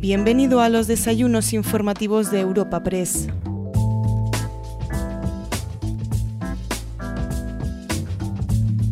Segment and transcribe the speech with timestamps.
[0.00, 3.28] Bienvenido a los desayunos informativos de Europa Press.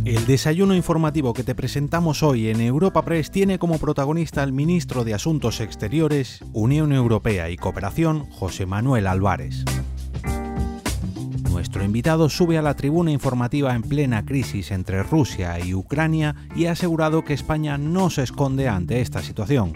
[0.05, 5.03] El desayuno informativo que te presentamos hoy en Europa Press tiene como protagonista al ministro
[5.03, 9.65] de Asuntos Exteriores, Unión Europea y Cooperación, José Manuel Álvarez.
[11.51, 16.67] Nuestro invitado sube a la tribuna informativa en plena crisis entre Rusia y Ucrania y
[16.67, 19.73] ha asegurado que España no se esconde ante esta situación.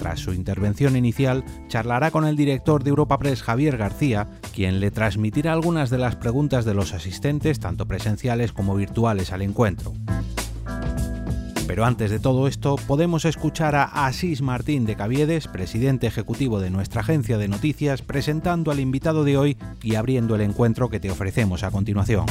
[0.00, 4.90] Tras su intervención inicial, charlará con el director de Europa Press, Javier García, quien le
[4.90, 9.92] transmitirá algunas de las preguntas de los asistentes, tanto presenciales como virtuales, al encuentro.
[11.66, 16.70] Pero antes de todo esto, podemos escuchar a Asís Martín de Caviedes, presidente ejecutivo de
[16.70, 21.10] nuestra agencia de noticias, presentando al invitado de hoy y abriendo el encuentro que te
[21.10, 22.24] ofrecemos a continuación.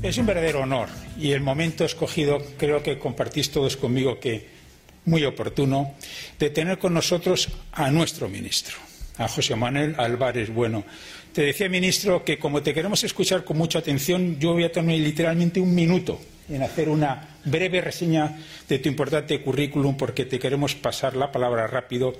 [0.00, 0.88] Es un verdadero honor
[1.18, 4.61] y el momento escogido, creo que compartís todos conmigo que
[5.04, 5.94] muy oportuno,
[6.38, 8.76] de tener con nosotros a nuestro ministro,
[9.18, 10.84] a José Manuel Álvarez Bueno.
[11.32, 15.00] Te decía, ministro, que como te queremos escuchar con mucha atención, yo voy a tener
[15.00, 20.74] literalmente un minuto en hacer una breve reseña de tu importante currículum porque te queremos
[20.74, 22.12] pasar la palabra rápido,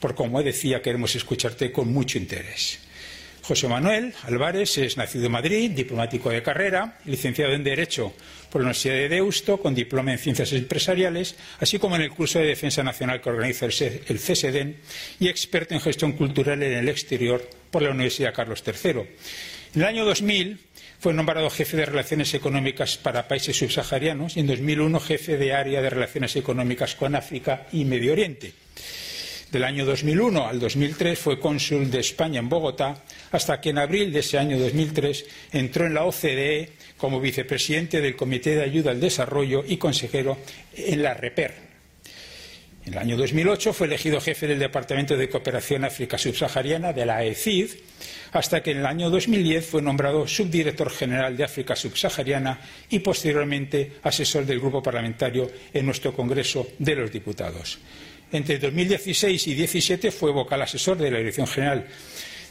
[0.00, 2.80] porque como decía, queremos escucharte con mucho interés.
[3.42, 8.12] José Manuel Álvarez es nacido en Madrid, diplomático de carrera, licenciado en Derecho
[8.50, 12.38] por la Universidad de Deusto, con diploma en Ciencias Empresariales, así como en el curso
[12.38, 14.76] de Defensa Nacional que organiza el CSDEN
[15.20, 18.90] y experto en Gestión Cultural en el Exterior por la Universidad Carlos III.
[19.74, 20.58] En el año 2000
[20.98, 25.82] fue nombrado jefe de Relaciones Económicas para países subsaharianos y en 2001 jefe de Área
[25.82, 28.52] de Relaciones Económicas con África y Medio Oriente.
[29.52, 34.12] Del año 2001 al 2003 fue cónsul de España en Bogotá, hasta que en abril
[34.12, 39.00] de ese año 2003 entró en la OCDE como vicepresidente del Comité de Ayuda al
[39.00, 40.38] Desarrollo y consejero
[40.74, 41.66] en la REPER.
[42.86, 47.24] En el año 2008 fue elegido jefe del Departamento de Cooperación África Subsahariana de la
[47.24, 47.70] ECID,
[48.30, 53.94] hasta que en el año 2010 fue nombrado subdirector general de África Subsahariana y posteriormente
[54.04, 57.80] asesor del Grupo Parlamentario en nuestro Congreso de los Diputados.
[58.30, 61.84] Entre 2016 y 2017 fue vocal asesor de la Dirección General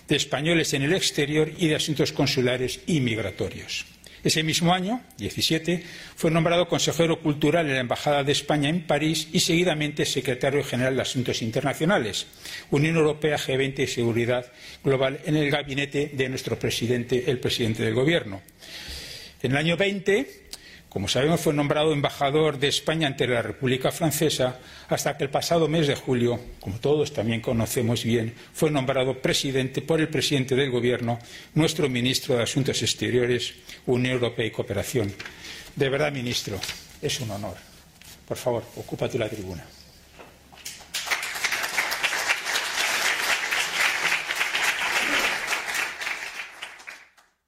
[0.07, 3.85] de Españoles en el Exterior y de Asuntos Consulares y Migratorios.
[4.25, 5.83] Ese mismo año, 17,
[6.15, 10.95] fue nombrado consejero cultural en la Embajada de España en París y seguidamente secretario general
[10.95, 12.25] de Asuntos Internacionales,
[12.71, 14.51] Unión Europea, G20 y Seguridad
[14.83, 18.41] Global en el gabinete de nuestro presidente, el presidente del Gobierno.
[19.43, 20.44] En el año 20
[20.95, 25.67] como sabemos, fue nombrado embajador de España ante la República Francesa hasta que el pasado
[25.67, 30.71] mes de julio, como todos también conocemos bien, fue nombrado presidente por el presidente del
[30.71, 31.19] Gobierno,
[31.53, 33.55] nuestro ministro de Asuntos Exteriores,
[33.87, 35.13] Unión Europea y Cooperación.
[35.75, 36.57] De verdad, ministro,
[37.01, 37.57] es un honor.
[38.25, 39.65] Por favor, ocúpate la tribuna.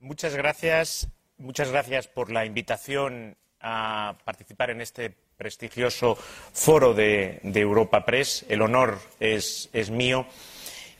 [0.01, 1.07] Muchas gracias
[1.39, 8.43] Muchas gracias por la invitación a participar en este prestigioso foro de, Europa Press.
[8.49, 10.25] El honor es, mío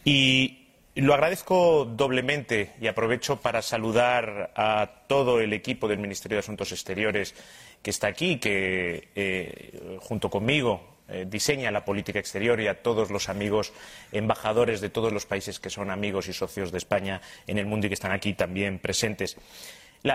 [0.06, 6.42] y lo agradezco doblemente y aprovecho para saludar a todo el equipo del Ministerio de
[6.42, 7.34] Asuntos Exteriores
[7.82, 13.10] que está aquí, que eh, junto conmigo eh, diseña la política exterior y a todos
[13.10, 13.74] los amigos
[14.12, 17.88] embajadores de todos los países que son amigos y socios de España en el mundo
[17.88, 19.38] y que están aquí también presentes.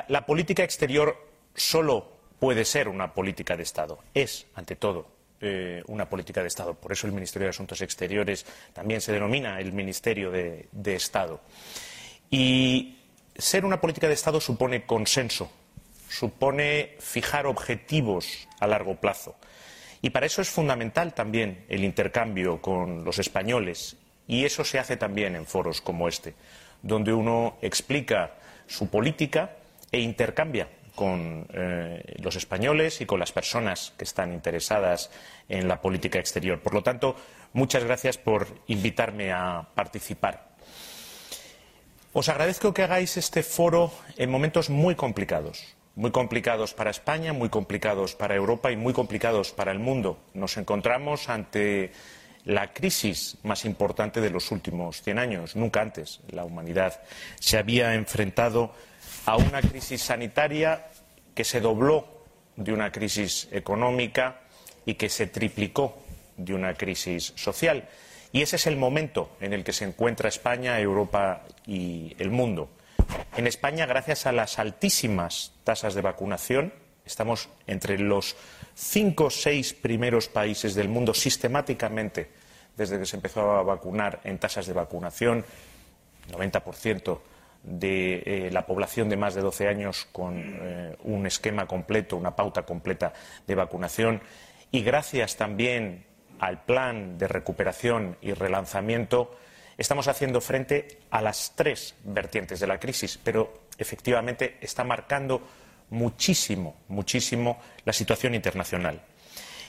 [0.08, 1.14] La, política exterior
[1.54, 3.98] solo puede ser una política de Estado.
[4.14, 5.06] Es, ante todo,
[5.38, 6.72] eh, una política de Estado.
[6.72, 11.42] Por eso el Ministerio de Asuntos Exteriores también se denomina el Ministerio de, Estado.
[12.30, 12.96] Y
[13.36, 15.52] ser una política de Estado supone consenso,
[16.08, 19.36] supone fijar objetivos a largo plazo.
[20.00, 23.98] Y para eso es fundamental también el intercambio con los españoles.
[24.26, 26.32] Y eso se hace también en foros como este,
[26.80, 28.36] donde uno explica
[28.66, 29.58] su política
[29.92, 35.10] e intercambia con eh, los españoles y con las personas que están interesadas
[35.48, 36.60] en la política exterior.
[36.60, 37.16] Por lo tanto,
[37.52, 40.52] muchas gracias por invitarme a participar.
[42.12, 47.48] Os agradezco que hagáis este foro en momentos muy complicados, muy complicados para España, muy
[47.48, 50.20] complicados para Europa y muy complicados para el mundo.
[50.34, 51.90] Nos encontramos ante
[52.44, 55.56] la crisis más importante de los últimos cien años.
[55.56, 57.00] Nunca antes la humanidad
[57.40, 58.74] se había enfrentado
[59.26, 60.86] a una crisis sanitaria
[61.34, 62.06] que se dobló
[62.56, 64.40] de una crisis económica
[64.84, 65.96] y que se triplicó
[66.36, 67.88] de una crisis social.
[68.32, 72.70] Y ese es el momento en el que se encuentra España, Europa y el mundo.
[73.36, 76.72] En España, gracias a las altísimas tasas de vacunación,
[77.04, 78.36] Estamos entre los
[78.74, 82.30] cinco o seis primeros países del mundo sistemáticamente
[82.76, 85.44] desde que se empezó a vacunar en tasas de vacunación,
[86.30, 87.18] 90%
[87.62, 92.34] de eh, la población de más de 12 años con eh, un esquema completo, una
[92.34, 93.12] pauta completa
[93.46, 94.20] de vacunación
[94.70, 96.06] y gracias también
[96.38, 99.36] al plan de recuperación y relanzamiento
[99.78, 105.42] estamos haciendo frente a las tres vertientes de la crisis, pero efectivamente está marcando
[105.90, 109.02] muchísimo, muchísimo la situación internacional.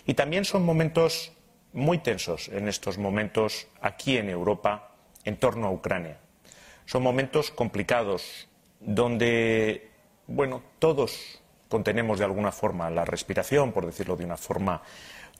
[0.06, 1.34] Y también son momentos
[1.74, 6.18] muy tensos en estos momentos aquí en Europa en torno a Ucrania.
[6.85, 8.47] Son momentos complicados
[8.80, 9.89] donde,
[10.27, 14.83] bueno, todos contenemos de alguna forma la respiración, por decirlo de una forma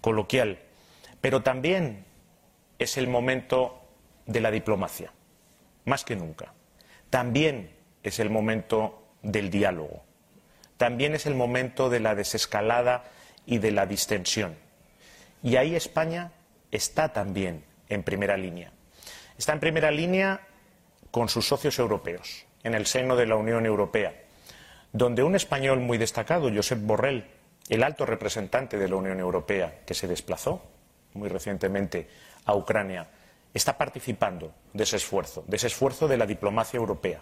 [0.02, 0.60] coloquial,
[1.22, 2.06] pero también
[2.80, 3.80] es el momento
[4.26, 5.12] de la diplomacia,
[5.86, 6.54] más que nunca.
[7.10, 7.70] También
[8.04, 10.04] es el momento del diálogo.
[10.78, 13.04] También es el momento de la desescalada
[13.46, 14.56] y de la distensión.
[15.42, 16.32] Y ahí España
[16.72, 18.72] está también en primera línea.
[19.38, 20.42] Está en primera línea
[21.14, 24.16] con sus socios europeos, en el seno de la Unión Europea,
[24.94, 27.28] donde un español muy destacado, Josep Borrell,
[27.70, 30.64] el alto representante de la Unión Europea, que se desplazó
[31.14, 32.10] muy recientemente
[32.46, 33.06] a Ucrania,
[33.54, 37.22] está participando de ese esfuerzo, de ese esfuerzo de la diplomacia europea,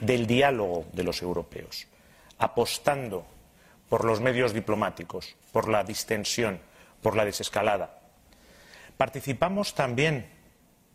[0.00, 1.88] del diálogo de los europeos,
[2.38, 3.26] apostando
[3.90, 6.58] por los medios diplomáticos, por la distensión,
[7.02, 7.98] por la desescalada.
[8.96, 10.26] Participamos también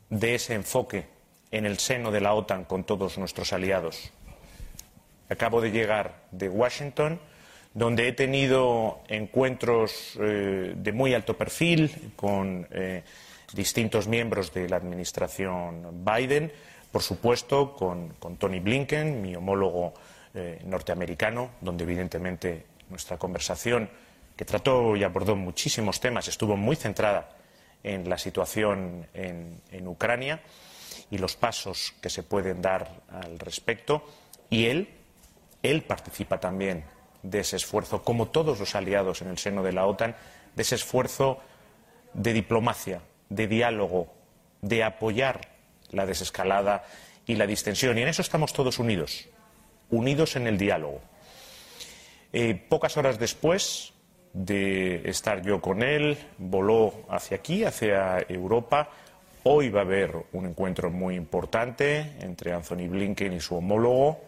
[0.09, 1.20] de ese enfoque
[1.51, 4.12] en el seno de la OTAN con todos nuestros aliados.
[5.30, 7.19] Acabo de llegar de Washington,
[7.74, 13.03] donde he tenido encuentros eh, de muy alto perfil con eh,
[13.53, 16.51] distintos miembros de la administración Biden,
[16.92, 19.94] por supuesto con, Tony Blinken, mi homólogo
[20.33, 23.89] eh, norteamericano, donde evidentemente nuestra conversación
[24.36, 27.30] que trató y abordó muchísimos temas, estuvo muy centrada
[27.83, 30.42] en la situación en, Ucrania
[31.12, 34.04] y los pasos que se pueden dar al respecto.
[34.50, 34.90] Y él,
[35.62, 36.86] él participa también
[37.22, 40.16] de ese esfuerzo, como todos los aliados en el seno de la OTAN,
[40.56, 41.40] de ese esfuerzo
[42.13, 44.13] de diplomacia, de diálogo,
[44.62, 45.42] de apoyar
[45.92, 46.86] la desescalada
[47.28, 47.98] y la distensión.
[47.98, 49.28] Y en eso estamos todos unidos,
[49.90, 51.02] unidos en el diálogo.
[52.34, 53.94] Eh, pocas horas después,
[54.34, 58.90] de estar yo con él, voló hacia aquí, hacia Europa.
[59.43, 64.21] Hoy va a haber un encuentro muy importante entre Anthony Blinken y su homólogo,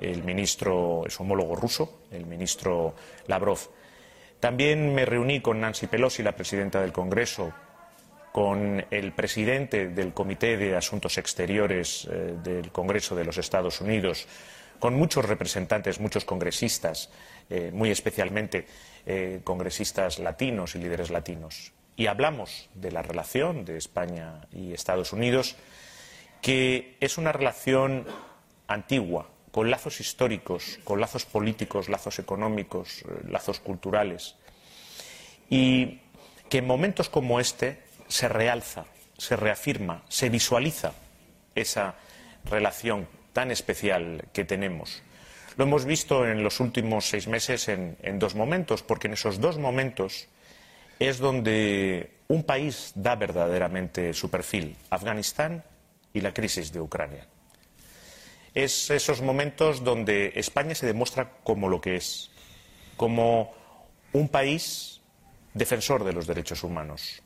[0.00, 2.96] el ministro, su homólogo ruso, el ministro
[3.28, 3.60] Lavrov.
[4.40, 7.52] También me reuní con Nancy Pelosi, la presidenta del Congreso,
[8.32, 14.26] con el presidente del Comité de Asuntos Exteriores eh, del Congreso de los Estados Unidos,
[14.80, 17.10] con muchos representantes, muchos congresistas,
[17.50, 18.66] eh, muy especialmente
[19.06, 21.72] eh, congresistas latinos y líderes latinos.
[22.00, 25.56] Y hablamos de la relación de España y Estados Unidos,
[26.40, 28.06] que es una relación
[28.68, 34.36] antigua, con lazos históricos, con lazos políticos, lazos económicos, eh, lazos culturales,
[35.50, 36.00] y
[36.48, 38.86] que en momentos como este se realza,
[39.18, 40.94] se reafirma, se visualiza
[41.54, 41.96] esa
[42.46, 45.02] relación tan especial que tenemos.
[45.58, 49.58] Lo hemos visto en los últimos seis meses en, dos momentos, porque en esos dos
[49.58, 50.28] momentos
[51.00, 55.64] es donde un país da verdaderamente su perfil, Afganistán
[56.12, 57.26] y la crisis de Ucrania.
[58.54, 62.30] Es esos momentos donde España se demuestra como lo que es,
[62.96, 63.52] como
[64.12, 65.00] un país
[65.54, 67.22] defensor de los derechos humanos,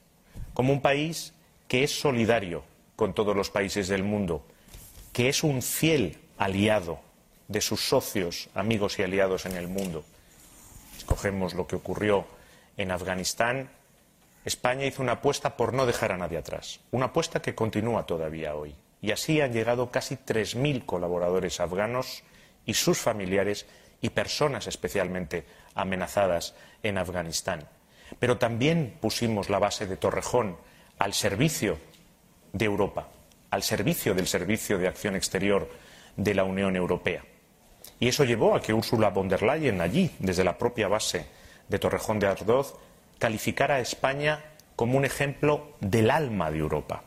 [0.54, 1.34] como un país
[1.66, 2.64] que es solidario
[2.94, 4.46] con todos los países del mundo,
[5.12, 7.00] que es un fiel aliado
[7.48, 10.04] de sus socios, amigos y aliados en el mundo.
[10.96, 12.24] Escogemos lo que ocurrió
[12.76, 13.70] en Afganistán.
[14.44, 18.54] España hizo una apuesta por no dejar a nadie atrás, una apuesta que continúa todavía
[18.54, 18.74] hoy.
[19.00, 22.22] Y así han llegado casi 3.000 colaboradores afganos
[22.64, 23.66] y sus familiares
[24.00, 27.68] y personas especialmente amenazadas en Afganistán.
[28.18, 30.56] Pero también pusimos la base de Torrejón
[30.98, 31.78] al servicio
[32.52, 33.08] de Europa
[33.54, 35.70] al servicio del Servicio de Acción Exterior
[36.16, 37.24] de la Unión Europea.
[38.00, 41.24] Y eso llevó a que Ursula von der Leyen, allí, desde la propia base
[41.68, 42.74] de Torrejón de Ardoz,
[43.18, 44.44] calificara a España
[44.76, 47.02] como un ejemplo del alma de Europa,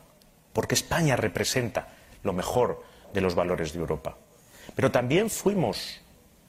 [0.52, 1.88] porque España representa
[2.22, 4.16] lo mejor de los valores de Europa.
[4.74, 6.00] Pero también fuimos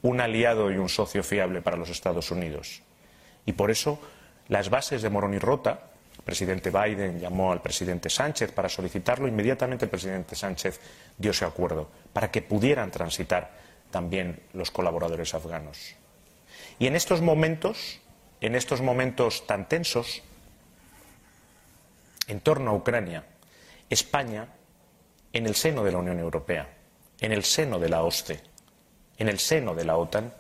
[0.01, 2.81] un aliado y un socio fiable para los Estados Unidos.
[3.45, 3.99] Y por eso
[4.47, 9.27] las bases de Morón y Rota el presidente Biden llamó al presidente Sánchez para solicitarlo.
[9.27, 10.79] Inmediatamente el presidente Sánchez
[11.17, 13.51] dio ese acuerdo para que pudieran transitar
[13.89, 15.95] también los colaboradores afganos.
[16.79, 17.99] Y en estos momentos,
[18.41, 20.23] en estos momentos tan tensos,
[22.27, 23.25] en torno a Ucrania,
[23.89, 24.47] España,
[25.33, 26.69] en el seno de la Unión Europea,
[27.19, 28.41] en el seno de la OSCE,
[29.17, 30.33] en el seno de la OTAN,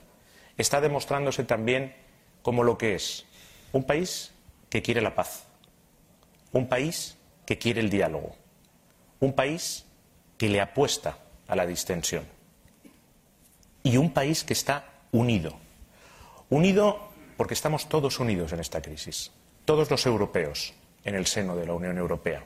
[0.57, 1.95] está demostrándose también
[2.41, 3.25] como lo que es
[3.73, 4.31] un país
[4.69, 5.45] que quiere la paz,
[6.53, 8.35] un país que quiere el diálogo,
[9.19, 9.85] un país
[10.37, 11.17] que le apuesta
[11.47, 12.25] a la distensión
[13.83, 15.68] y un país que está unido.
[16.49, 19.31] Unido porque estamos todos unidos en esta crisis,
[19.65, 22.43] todos los europeos en el seno de la Unión Europea.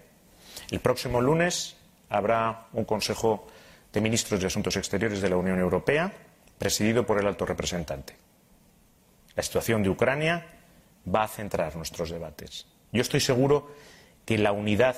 [0.69, 1.75] El próximo lunes
[2.09, 3.47] habrá un Consejo
[3.91, 6.11] de Ministros de Asuntos Exteriores de la Unión Europea,
[6.57, 8.15] presidido por el alto representante.
[9.35, 10.45] La situación de Ucrania
[11.13, 12.67] va a centrar nuestros debates.
[12.91, 13.71] Yo estoy seguro
[14.25, 14.95] que la unidad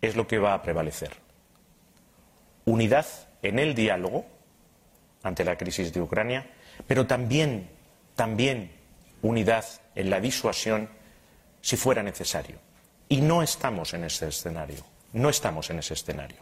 [0.00, 1.12] es lo que va a prevalecer.
[2.64, 3.06] Unidad
[3.42, 4.26] en el diálogo
[5.22, 6.50] ante la crisis de Ucrania,
[6.86, 7.70] pero también,
[8.22, 8.70] también
[9.20, 9.64] unidad
[9.96, 10.88] en la disuasión
[11.60, 12.54] si fuera necesario.
[13.08, 14.84] Y no estamos en ese escenario.
[15.12, 16.38] No estamos en ese escenario.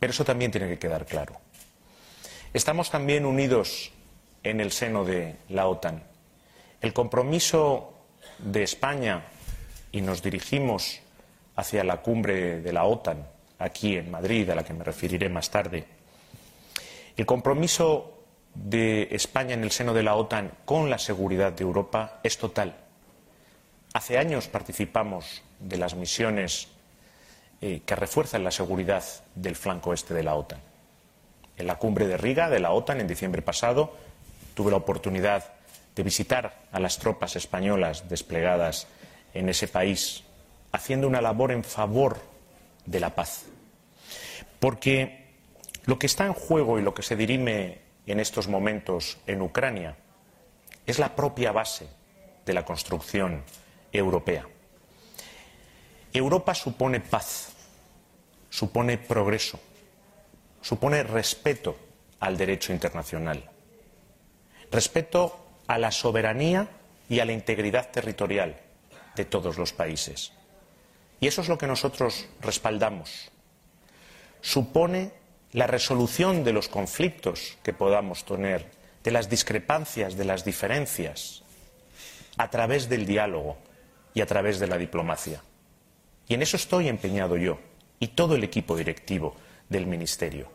[0.00, 1.36] Pero eso también tiene que quedar claro.
[2.52, 3.92] Estamos también unidos
[4.42, 6.02] en el seno de la OTAN.
[6.80, 7.94] El compromiso
[8.38, 9.26] de España,
[9.92, 10.98] y nos dirigimos
[11.54, 13.28] hacia la cumbre de la OTAN,
[13.60, 15.86] aquí en Madrid, a la que me referiré más tarde,
[17.16, 18.19] el compromiso
[18.54, 22.74] de España en el seno de la OTAN con la seguridad de Europa es total.
[23.92, 26.68] Hace años participamos de las misiones
[27.60, 29.04] eh, que refuerzan la seguridad
[29.34, 30.60] del flanco este de la OTAN.
[31.56, 33.94] En la cumbre de Riga de la OTAN en diciembre pasado
[34.54, 35.52] tuve la oportunidad
[35.94, 38.86] de visitar a las tropas españolas desplegadas
[39.34, 40.24] en ese país,
[40.72, 42.18] haciendo una labor en favor
[42.86, 43.44] de la paz.
[44.58, 45.26] Porque
[45.84, 49.96] lo que está en juego y lo que se dirime en estos momentos en Ucrania
[50.86, 51.88] es la propia base
[52.44, 53.44] de la construcción
[53.92, 54.46] europea.
[56.12, 57.52] Europa supone paz,
[58.48, 59.60] supone progreso,
[60.60, 61.76] supone respeto
[62.18, 63.48] al derecho internacional,
[64.70, 66.68] respeto a la soberanía
[67.08, 68.56] y a la integridad territorial
[69.14, 70.32] de todos los países.
[71.20, 73.30] Y eso es lo que nosotros respaldamos.
[74.40, 75.12] Supone
[75.52, 78.70] la resolución de los conflictos que podamos tener,
[79.02, 81.42] de las discrepancias, de las diferencias,
[82.36, 83.56] a través del diálogo
[84.14, 85.42] y a través de la diplomacia.
[86.28, 87.58] Y en eso estoy empeñado yo
[87.98, 89.34] y todo el equipo directivo
[89.68, 90.48] del Ministerio.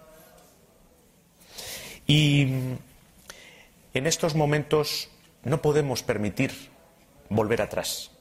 [2.07, 2.43] Y
[3.93, 5.09] en estos momentos
[5.43, 6.53] no podemos permitir
[7.29, 8.11] volver atrás.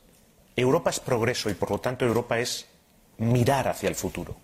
[0.57, 2.67] Europa es progreso y por lo tanto Europa es
[3.19, 4.37] mirar hacia el futuro.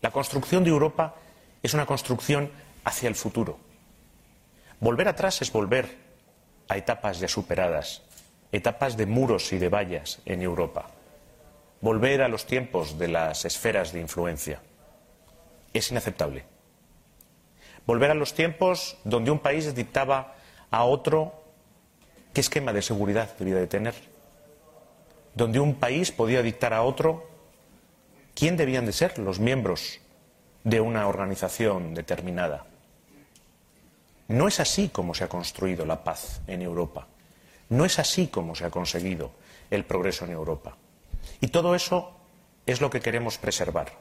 [0.00, 1.14] La construcción de Europa
[1.62, 2.50] es una construcción
[2.84, 3.58] hacia el futuro.
[4.80, 5.96] Volver atrás es volver
[6.68, 8.02] a etapas ya superadas,
[8.52, 10.90] etapas de muros y de vallas en Europa
[11.80, 14.60] volver a los tiempos de las esferas de influencia.
[15.72, 16.44] Es inaceptable.
[17.86, 20.34] Volver a los tiempos donde un país dictaba
[20.70, 21.42] a otro
[22.32, 23.94] qué esquema de seguridad debía de tener.
[25.34, 27.28] Donde un país podía dictar a otro
[28.34, 30.00] quién debían de ser los miembros
[30.64, 32.66] de una organización determinada.
[34.28, 37.06] No es así como se ha construido la paz en Europa.
[37.70, 39.30] No es así como se ha conseguido
[39.70, 40.76] el progreso en Europa.
[41.40, 42.12] Y todo eso
[42.66, 43.92] es lo que queremos preservar.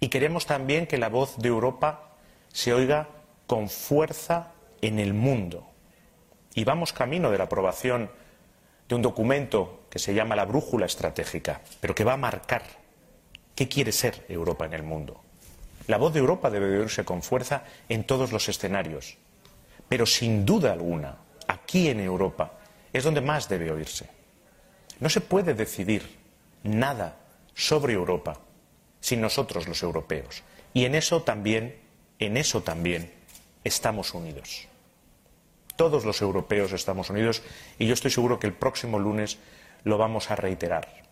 [0.00, 2.16] Y queremos también que la voz de Europa
[2.52, 3.08] se oiga
[3.46, 5.66] con fuerza en el mundo.
[6.54, 8.10] Y vamos camino de la aprobación
[8.88, 12.62] de un documento que se llama la brújula estratégica, pero que va a marcar
[13.56, 15.20] qué quiere ser Europa en el mundo.
[15.88, 19.16] La voz de Europa debe oírse con fuerza en todos los escenarios,
[19.88, 21.16] pero sin duda alguna,
[21.48, 22.52] aquí en Europa
[22.92, 24.08] es donde más debe oírse.
[25.00, 26.18] No se puede decidir
[26.62, 27.16] nada
[27.54, 28.38] sobre Europa
[29.00, 30.42] sin nosotros los europeos.
[30.74, 31.76] Y en eso también,
[32.18, 33.12] en eso también
[33.64, 34.66] estamos unidos.
[35.76, 37.42] Todos los europeos estamos unidos
[37.78, 39.38] y yo estoy seguro que el próximo lunes
[39.84, 41.05] lo vamos a reiterar.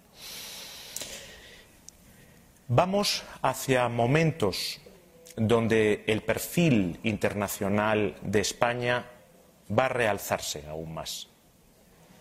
[2.68, 4.80] Vamos hacia momentos
[5.36, 9.04] donde el perfil internacional de España
[9.70, 11.28] va a realzarse aún más.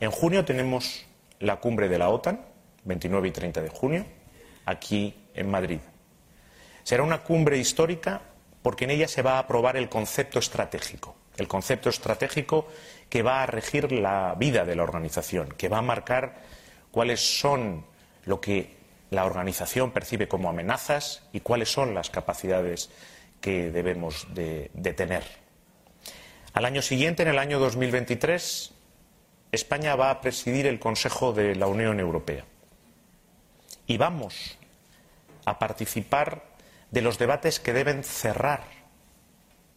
[0.01, 1.05] En junio tenemos
[1.39, 2.41] la cumbre de la OTAN,
[2.83, 4.05] 29 y 30 de junio,
[4.65, 5.79] aquí en Madrid.
[6.83, 8.21] Será una cumbre histórica
[8.61, 12.67] porque en ella se va a aprobar el concepto estratégico, el concepto estratégico
[13.09, 16.41] que va a regir la vida de la organización, que va a marcar
[16.91, 17.85] cuáles son
[18.25, 18.82] lo que
[19.13, 22.89] la organización percibe como amenazas y cuáles son las capacidades
[23.39, 25.23] que debemos de, tener.
[26.53, 28.71] Al año siguiente, en el año 2023,
[29.51, 32.45] España va a presidir el Consejo de la Unión Europea.
[33.85, 34.57] Y vamos
[35.45, 36.43] a participar
[36.91, 38.63] de los debates que deben cerrar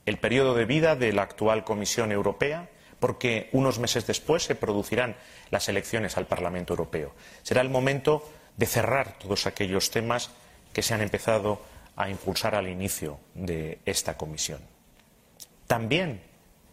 [0.07, 2.69] el periodo de vida de la actual Comisión Europea,
[3.01, 5.17] porque unos meses después se producirán
[5.51, 7.13] las elecciones al Parlamento Europeo.
[7.43, 8.23] Será el momento
[8.57, 10.31] de cerrar todos aquellos temas
[10.73, 11.61] que se han empezado
[11.97, 14.61] a impulsar al inicio de esta comisión.
[15.67, 16.21] También,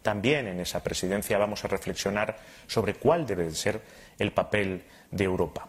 [0.02, 3.80] también en esa presidencia vamos a reflexionar sobre cuál debe ser
[4.18, 5.68] el papel de Europa.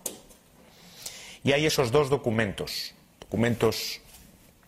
[1.44, 4.02] Y hay esos dos documentos, documentos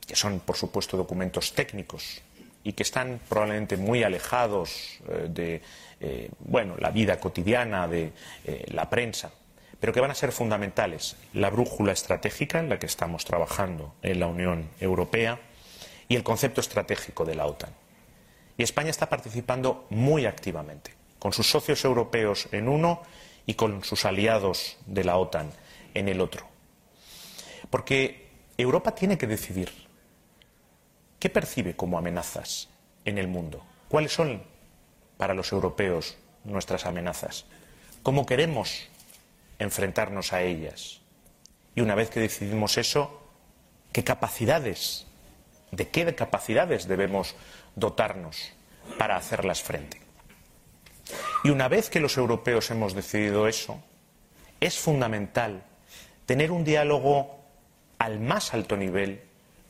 [0.07, 2.21] que son, por supuesto, documentos técnicos
[2.63, 5.61] y que están probablemente muy alejados eh, de
[5.99, 8.11] eh, bueno, la vida cotidiana de
[8.45, 9.31] eh, la prensa,
[9.79, 11.15] pero que van a ser fundamentales.
[11.34, 15.39] La brújula estratégica en la que estamos trabajando en la Unión Europea
[16.07, 17.72] y el concepto estratégico de la OTAN.
[18.57, 23.03] Y España está participando muy activamente, con sus socios europeos en uno
[23.46, 25.51] y con sus aliados de la OTAN
[25.93, 26.48] en el otro.
[27.69, 29.72] Porque Europa tiene que decidir
[31.19, 32.69] qué percibe como amenazas
[33.05, 34.41] en el mundo, cuáles son
[35.17, 37.46] para los europeos nuestras amenazas,
[38.03, 38.88] cómo queremos
[39.59, 41.01] enfrentarnos a ellas.
[41.75, 43.21] Y una vez que decidimos eso,
[43.91, 45.05] ¿qué capacidades,
[45.71, 47.35] de qué capacidades debemos
[47.75, 48.51] dotarnos
[48.97, 50.01] para hacerlas frente?
[51.43, 53.81] Y una vez que los europeos hemos decidido eso,
[54.59, 55.63] es fundamental
[56.25, 57.37] tener un diálogo
[57.99, 59.21] al más alto nivel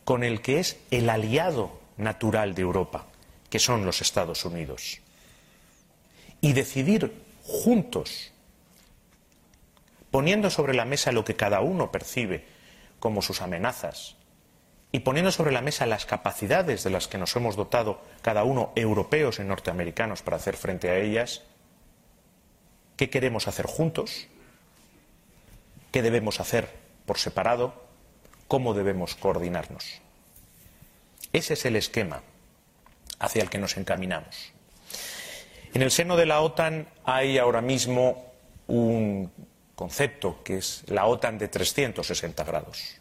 [0.03, 3.06] con el que es el aliado natural de Europa,
[3.50, 5.00] que son los Estados Unidos.
[6.41, 7.13] Y decidir
[7.44, 8.32] juntos
[10.12, 12.46] poniendo sobre la mesa lo que cada uno percibe
[13.00, 14.16] como sus amenazas
[14.92, 18.72] y poniendo sobre la mesa las capacidades de las que nos hemos dotado cada uno,
[18.76, 21.44] europeos y norteamericanos, para hacer frente a ellas,
[22.96, 24.28] qué queremos hacer juntos,
[25.92, 26.70] qué debemos hacer
[27.05, 27.74] por separado,
[28.48, 30.01] cómo debemos coordinarnos.
[31.34, 32.24] Ese es el esquema
[33.20, 34.53] hacia el que nos encaminamos.
[35.74, 38.25] En el seno de la OTAN hay ahora mismo
[38.68, 39.31] un
[39.77, 42.98] concepto, que es la OTAN de 360 grados.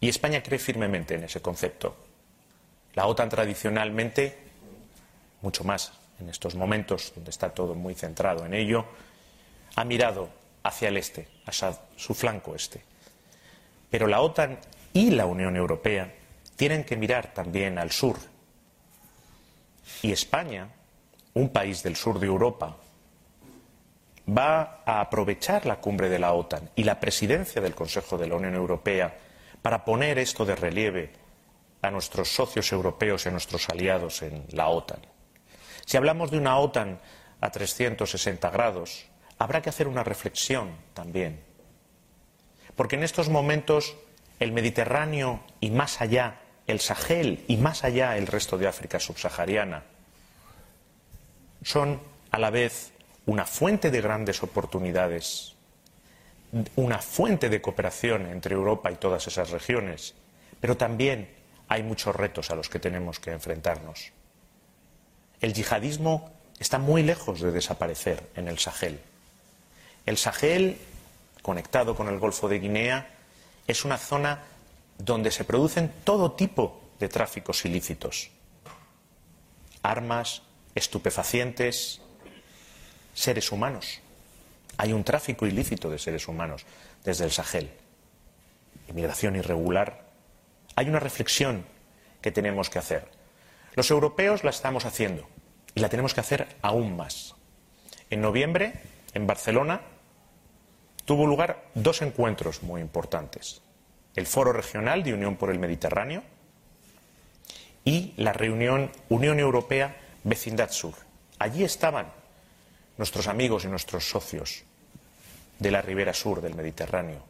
[0.00, 1.96] Y España cree firmemente en ese concepto.
[2.94, 4.36] La OTAN tradicionalmente,
[5.40, 8.84] mucho más en estos momentos donde está todo muy centrado en ello,
[9.76, 10.28] ha mirado
[10.64, 12.82] hacia el este, hacia su flanco este.
[13.90, 14.58] Pero la OTAN
[14.92, 16.12] y la Unión Europea
[16.56, 18.16] tienen que mirar también al sur.
[20.02, 20.68] Y España,
[21.34, 22.76] un país del sur de Europa,
[24.28, 28.36] va a aprovechar la cumbre de la OTAN y la presidencia del Consejo de la
[28.36, 29.16] Unión Europea
[29.62, 31.12] para poner esto de relieve
[31.80, 35.00] a nuestros socios europeos y a nuestros aliados en la OTAN.
[35.86, 36.98] Si hablamos de una OTAN
[37.40, 39.06] a 360 grados,
[39.38, 41.40] habrá que hacer una reflexión también.
[42.76, 43.96] Porque en estos momentos
[44.40, 49.84] el Mediterráneo y más allá, el Sahel y más allá el resto de África subsahariana,
[51.62, 52.92] son a la vez
[53.28, 55.52] una fuente de grandes oportunidades,
[56.76, 60.14] una fuente de cooperación entre Europa y todas esas regiones,
[60.60, 61.28] pero también
[61.68, 64.12] hay muchos retos a los que tenemos que enfrentarnos.
[65.42, 68.98] El yihadismo está muy lejos de desaparecer en el Sahel.
[70.06, 70.78] El Sahel,
[71.42, 73.10] conectado con el Golfo de Guinea,
[73.66, 74.42] es una zona
[74.96, 78.30] donde se producen todo tipo de tráficos ilícitos.
[79.82, 80.40] Armas,
[80.74, 82.00] estupefacientes,
[83.18, 84.00] seres humanos.
[84.76, 86.64] Hay un tráfico ilícito de seres humanos
[87.04, 87.68] desde el Sahel.
[88.88, 90.06] Inmigración irregular.
[90.76, 91.64] Hay una reflexión
[92.22, 93.08] que tenemos que hacer.
[93.74, 95.28] Los europeos la estamos haciendo
[95.74, 97.34] y la tenemos que hacer aún más.
[98.08, 98.74] En noviembre,
[99.14, 99.80] en Barcelona,
[101.04, 103.62] tuvo lugar dos encuentros muy importantes.
[104.14, 106.22] El Foro Regional de Unión por el Mediterráneo
[107.84, 110.94] y la reunión Unión Europea Vecindad Sur.
[111.38, 112.06] Allí estaban
[112.98, 114.64] nuestros amigos y nuestros socios
[115.58, 117.24] de la ribera sur del Mediterráneo.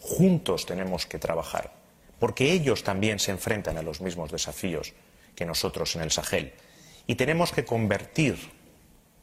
[0.00, 1.72] Juntos tenemos que trabajar,
[2.18, 4.92] porque ellos también se enfrentan a los mismos desafíos
[5.34, 6.52] que nosotros en el Sahel.
[7.06, 8.36] Y tenemos que convertir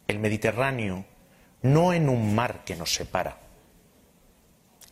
[0.08, 1.06] el Mediterráneo
[1.62, 3.38] no en un mar que nos separa,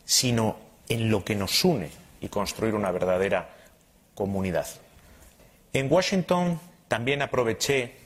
[0.04, 0.58] sino
[0.88, 3.56] en lo que nos une y construir una verdadera
[4.14, 4.66] comunidad.
[5.72, 8.05] En Washington también aproveché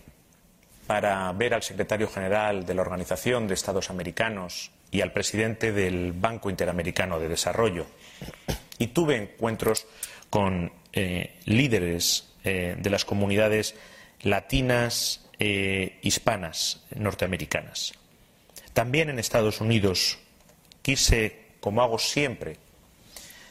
[0.91, 6.11] para ver al secretario general de la Organización de Estados Americanos y al presidente del
[6.11, 7.87] Banco Interamericano de Desarrollo.
[8.77, 9.87] Y tuve encuentros
[10.31, 13.77] con eh, líderes eh, de las comunidades
[14.23, 17.93] latinas, eh, hispanas, norteamericanas.
[18.73, 20.19] También en Estados Unidos
[20.83, 22.57] quise, como hago siempre,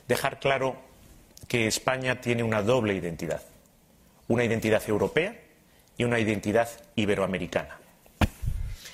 [0.10, 0.76] dejar claro
[1.48, 3.44] que España tiene una doble identidad,
[4.28, 5.38] una identidad europea
[6.00, 7.78] y una identidad iberoamericana.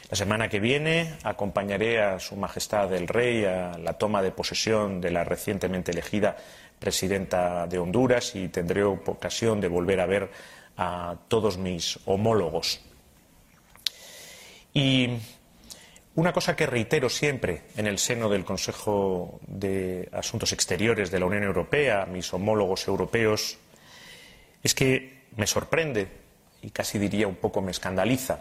[0.10, 5.00] La semana que viene acompañaré a Su Majestad el Rey a la toma de posesión
[5.02, 6.36] de la recientemente elegida
[6.80, 10.32] presidenta de Honduras y tendré ocasión de volver a ver
[10.78, 12.82] a todos mis homólogos.
[14.74, 15.10] Y
[16.15, 21.28] una cosa que reitero siempre en el seno del Consejo de Asuntos Exteriores de la
[21.28, 23.60] Unión Europea, mis homólogos europeos,
[24.63, 26.25] es que me sorprende
[26.65, 28.39] y casi diría un poco me escandaliza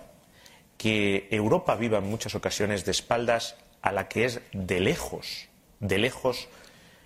[0.78, 5.48] que Europa viva en muchas ocasiones de espaldas a la que es de lejos,
[5.80, 6.48] de lejos,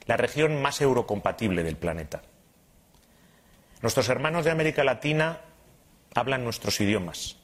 [0.06, 2.22] la región más eurocompatible del planeta.
[3.82, 5.40] Nuestros hermanos de América Latina
[6.14, 7.36] hablan nuestros idiomas,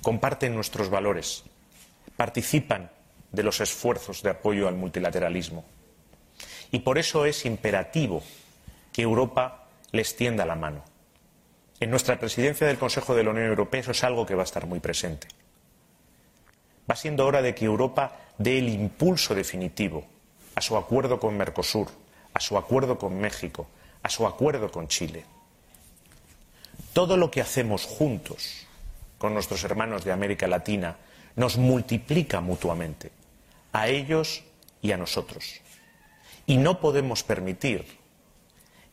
[0.00, 1.42] comparten nuestros valores,
[2.16, 2.92] participan
[3.32, 5.64] de los esfuerzos de apoyo al multilateralismo.
[6.70, 8.22] Y por eso es imperativo
[8.92, 10.89] que Europa les tienda la mano.
[11.80, 14.44] En nuestra presidencia del Consejo de la Unión Europea eso es algo que va a
[14.44, 15.28] estar muy presente.
[16.88, 20.04] Va siendo hora de que Europa dé el impulso definitivo
[20.54, 21.88] a su acuerdo con Mercosur,
[22.34, 23.66] a su acuerdo con México,
[24.02, 25.24] a su acuerdo con Chile.
[26.92, 28.66] Todo lo que hacemos juntos
[29.16, 30.98] con nuestros hermanos de América Latina
[31.36, 33.10] nos multiplica mutuamente,
[33.72, 34.42] a ellos
[34.82, 35.60] y a nosotros.
[36.44, 37.86] Y no podemos permitir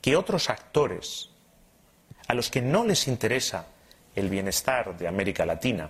[0.01, 1.31] que otros actores
[2.27, 3.67] a los que no les interesa
[4.15, 5.89] el bienestar de América Latina,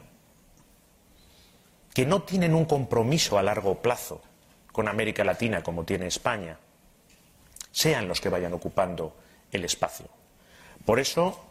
[1.93, 4.21] que no tienen un compromiso a largo plazo
[4.71, 6.59] con América Latina como tiene España,
[7.71, 9.15] sean los que vayan ocupando
[9.51, 10.07] el espacio.
[10.85, 11.43] Por eso,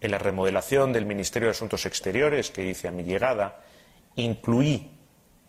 [0.00, 3.60] en la remodelación del Ministerio de Asuntos Exteriores que hice a mi llegada,
[4.16, 4.90] incluí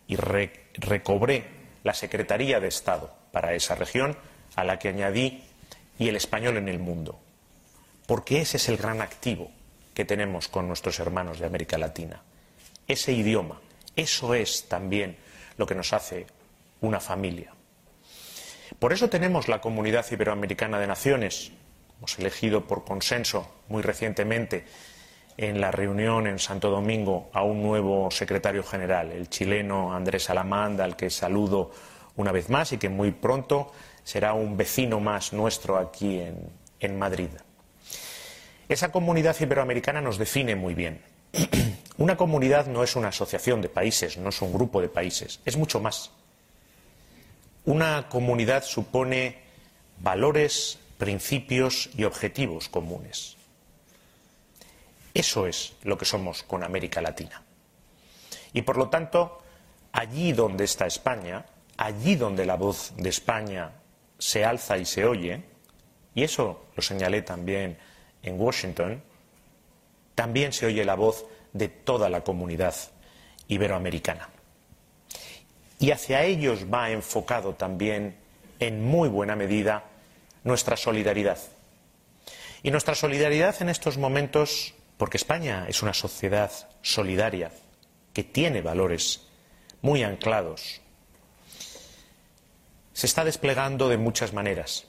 [0.06, 1.44] y recobré
[1.82, 4.16] la Secretaría de Estado para esa región,
[4.54, 5.42] a la que añadí
[5.98, 7.20] y el español en el mundo
[8.08, 9.50] porque ese es el gran activo
[9.92, 12.22] que tenemos con nuestros hermanos de América Latina.
[12.86, 13.60] Ese idioma,
[13.96, 15.18] eso es también
[15.58, 16.26] lo que nos hace
[16.80, 17.52] una familia.
[18.78, 21.52] Por eso tenemos la Comunidad Iberoamericana de Naciones.
[21.98, 24.64] Hemos elegido por consenso muy recientemente
[25.36, 30.84] en la reunión en Santo Domingo a un nuevo secretario general, el chileno Andrés Alamanda,
[30.84, 31.72] al que saludo
[32.16, 33.70] una vez más y que muy pronto
[34.02, 36.38] será un vecino más nuestro aquí en,
[36.80, 37.28] en Madrid.
[38.68, 41.00] Esa comunidad iberoamericana nos define muy bien.
[41.96, 45.56] Una comunidad no es una asociación de países, no es un grupo de países, es
[45.56, 46.12] mucho más.
[47.64, 49.38] Una comunidad supone
[49.98, 53.36] valores, principios y objetivos comunes.
[55.12, 57.42] Eso es lo que somos con América Latina.
[58.52, 59.42] Y por lo tanto,
[59.90, 63.72] allí donde está España, allí donde la voz de España
[64.18, 65.42] se alza y se oye,
[66.14, 67.78] y eso lo señalé también
[68.22, 69.02] en Washington,
[70.14, 72.74] también se oye la voz de toda la comunidad
[73.46, 74.28] iberoamericana.
[75.78, 78.16] Y hacia ellos va enfocado también,
[78.58, 79.84] en muy buena medida,
[80.44, 81.38] nuestra solidaridad.
[82.62, 86.50] Y nuestra solidaridad en estos momentos, porque España es una sociedad
[86.82, 87.52] solidaria,
[88.12, 89.28] que tiene valores
[89.80, 90.80] muy anclados,
[92.92, 94.86] se está desplegando de muchas maneras.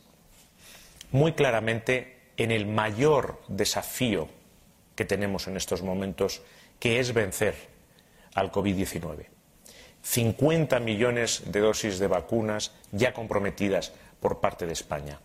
[1.12, 4.30] Muy claramente en el mayor desafío
[4.96, 6.42] que tenemos en estos momentos,
[6.80, 7.54] que es vencer
[8.34, 9.26] al COVID-19.
[10.02, 15.20] 50 millones de dosis de vacunas ya comprometidas por parte de España.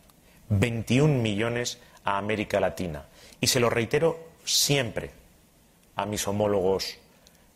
[0.48, 3.06] 21 millones a América Latina.
[3.40, 5.10] Y se lo reitero siempre
[5.94, 6.98] a mis homólogos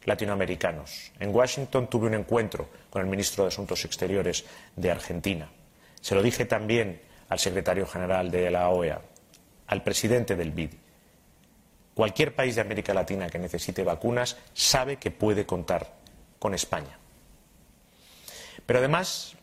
[0.04, 1.10] latinoamericanos.
[1.18, 4.44] En Washington tuve un encuentro con el ministro de Asuntos Exteriores
[4.76, 5.50] de Argentina.
[6.00, 9.00] Se lo dije también al secretario general de la OEA
[9.68, 10.72] al presidente del BID.
[11.94, 15.94] Cualquier país de América Latina que necesite vacunas sabe que puede contar
[16.38, 16.98] con España.
[18.66, 19.34] Pero además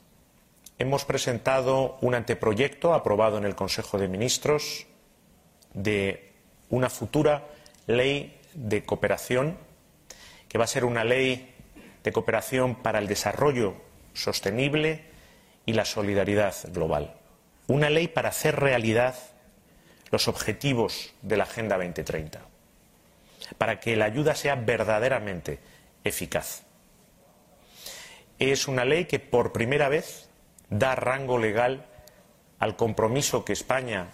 [0.78, 4.88] hemos presentado un anteproyecto aprobado en el Consejo de Ministros
[5.74, 6.32] de
[6.70, 7.46] una futura
[7.88, 9.58] ley de cooperación
[10.48, 11.54] que va a ser una ley
[12.04, 13.76] de cooperación para el desarrollo
[14.14, 15.04] sostenible
[15.66, 17.16] y la solidaridad global.
[17.68, 19.16] Una ley para hacer realidad
[20.16, 22.40] los objetivos de la Agenda 2030,
[23.58, 25.60] para que la ayuda sea verdaderamente
[26.06, 26.64] eficaz.
[28.40, 30.30] Es una ley que por primera vez
[30.70, 31.88] da rango legal
[32.60, 34.08] al compromiso que España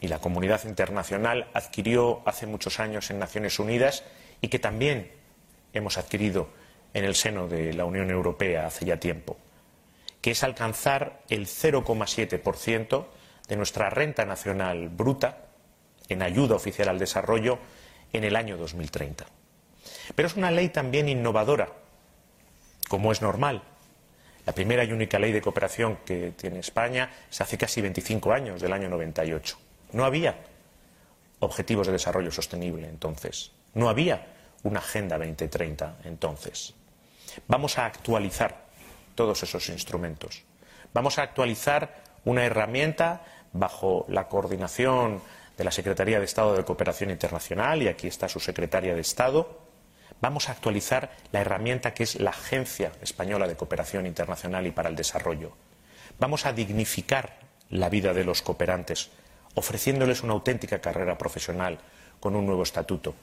[0.00, 4.02] y la comunidad internacional adquirió hace muchos años en Naciones Unidas
[4.40, 5.12] y que también
[5.72, 6.48] hemos adquirido
[6.94, 9.36] en el seno de la Unión Europea hace ya tiempo,
[10.20, 13.06] que es alcanzar el 0,7%
[13.46, 15.43] de nuestra renta nacional bruta
[16.08, 17.58] en ayuda oficial al desarrollo
[18.12, 19.26] en el año 2030.
[20.14, 21.68] Pero es una ley también innovadora,
[22.88, 23.62] como es normal.
[24.46, 28.60] La primera y única ley de cooperación que tiene España es hace casi 25 años,
[28.60, 29.58] del año 98.
[29.92, 30.36] No había
[31.40, 33.52] objetivos de desarrollo sostenible entonces.
[33.74, 34.26] No había
[34.62, 36.74] una Agenda 2030 entonces.
[37.48, 38.64] Vamos a actualizar
[39.14, 40.42] todos esos instrumentos.
[40.92, 45.22] Vamos a actualizar una herramienta bajo la coordinación
[45.56, 49.60] de la Secretaría de Estado de Cooperación Internacional, y aquí está su secretaria de Estado,
[50.20, 54.88] vamos a actualizar la herramienta que es la Agencia Española de Cooperación Internacional y para
[54.88, 55.52] el Desarrollo.
[56.18, 57.38] Vamos a dignificar
[57.70, 59.10] la vida de los cooperantes,
[59.54, 61.78] ofreciéndoles una auténtica carrera profesional
[62.20, 63.14] con un nuevo estatuto.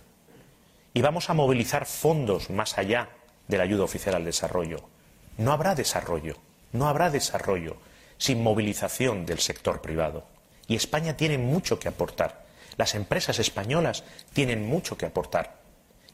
[0.94, 3.10] Y vamos a movilizar fondos más allá
[3.48, 4.78] de la ayuda oficial al desarrollo.
[5.38, 6.38] No habrá desarrollo,
[6.72, 7.78] no habrá desarrollo
[8.18, 10.26] sin movilización del sector privado.
[10.68, 12.46] Y España tiene mucho que aportar.
[12.78, 15.60] Las empresas españolas tienen mucho que aportar.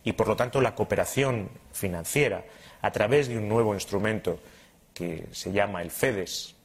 [0.03, 2.45] Y por lo tanto la cooperación financiera,
[2.81, 4.39] a través de un nuevo instrumento
[4.93, 6.55] que se llama el FEDES,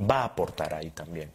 [0.00, 1.30] va a aportar ahí también.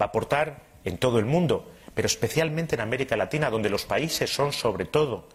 [0.00, 4.32] Va a aportar en todo el mundo, pero especialmente en América Latina, donde los países
[4.32, 5.28] son sobre todo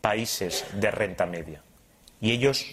[0.00, 1.62] países de renta media.
[2.20, 2.66] Y ellos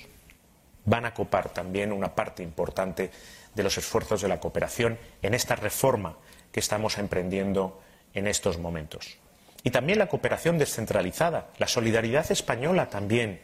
[0.86, 3.12] van a copar también una parte importante
[3.56, 6.18] de los esfuerzos de la cooperación en esta reforma
[6.52, 7.82] que estamos emprendiendo
[8.14, 9.18] en estos momentos.
[9.64, 11.48] Y también la cooperación descentralizada.
[11.58, 13.42] La solidaridad española también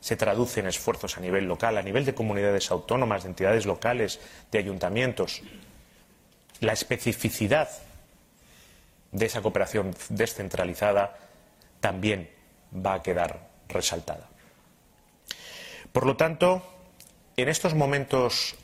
[0.00, 4.18] se traduce en esfuerzos a nivel local, a nivel de comunidades autónomas, de entidades locales,
[4.50, 5.42] de ayuntamientos.
[6.60, 7.70] La especificidad
[9.12, 11.16] de esa cooperación descentralizada
[11.80, 12.30] también
[12.74, 14.28] va a quedar resaltada.
[15.92, 16.62] Por lo tanto,
[17.36, 18.54] en estos momentos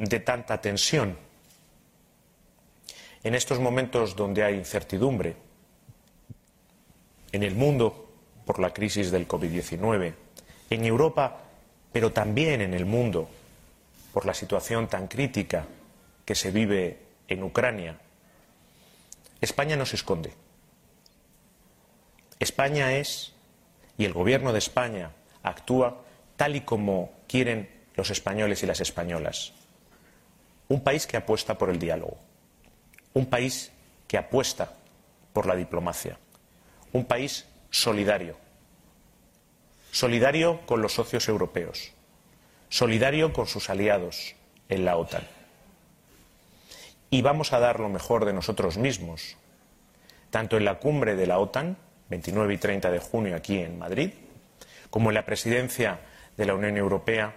[0.00, 1.16] de tanta tensión,
[3.22, 5.36] en estos momentos donde hay incertidumbre,
[7.32, 8.08] en el mundo
[8.46, 10.14] por la crisis del COVID-19,
[10.70, 11.42] en Europa,
[11.92, 13.28] pero también en el mundo
[14.14, 15.66] por la situación tan crítica
[16.24, 17.98] que se vive en Ucrania,
[19.40, 20.32] España no se esconde.
[22.38, 23.34] España es,
[23.98, 26.02] y el gobierno de España actúa
[26.36, 29.52] tal y como quieren los españoles y las españolas.
[30.70, 32.16] Un país que apuesta por el diálogo.
[33.12, 33.72] Un país
[34.06, 34.72] que apuesta
[35.32, 36.16] por la diplomacia.
[36.92, 38.36] Un país solidario.
[39.90, 41.90] Solidario con los socios europeos.
[42.68, 44.36] Solidario con sus aliados
[44.68, 45.26] en la OTAN.
[47.10, 49.36] Y vamos a dar lo mejor de nosotros mismos,
[50.30, 51.78] tanto en la cumbre de la OTAN,
[52.10, 54.12] 29 y 30 de junio aquí en Madrid,
[54.88, 55.98] como en la presidencia
[56.36, 57.34] de la Unión Europea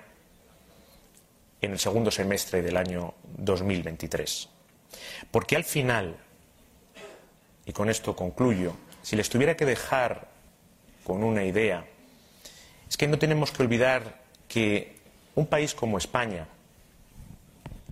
[1.66, 4.50] en el segundo semestre del año 2023.
[5.32, 6.18] Porque al final,
[7.66, 10.28] y con esto concluyo, si les tuviera que dejar
[11.06, 11.86] con una idea,
[12.90, 14.98] es que no tenemos que olvidar que
[15.36, 16.48] un país como España,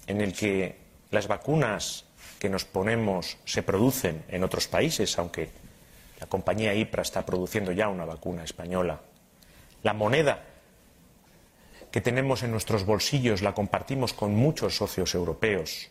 [0.07, 0.77] en el que
[1.10, 2.05] las vacunas
[2.39, 5.49] que nos ponemos se producen en otros países, aunque
[6.19, 8.99] la compañía IPRA está produciendo ya una vacuna española,
[9.81, 10.50] la moneda
[11.91, 15.89] que tenemos en nuestros bolsillos la compartimos con muchos socios europeos.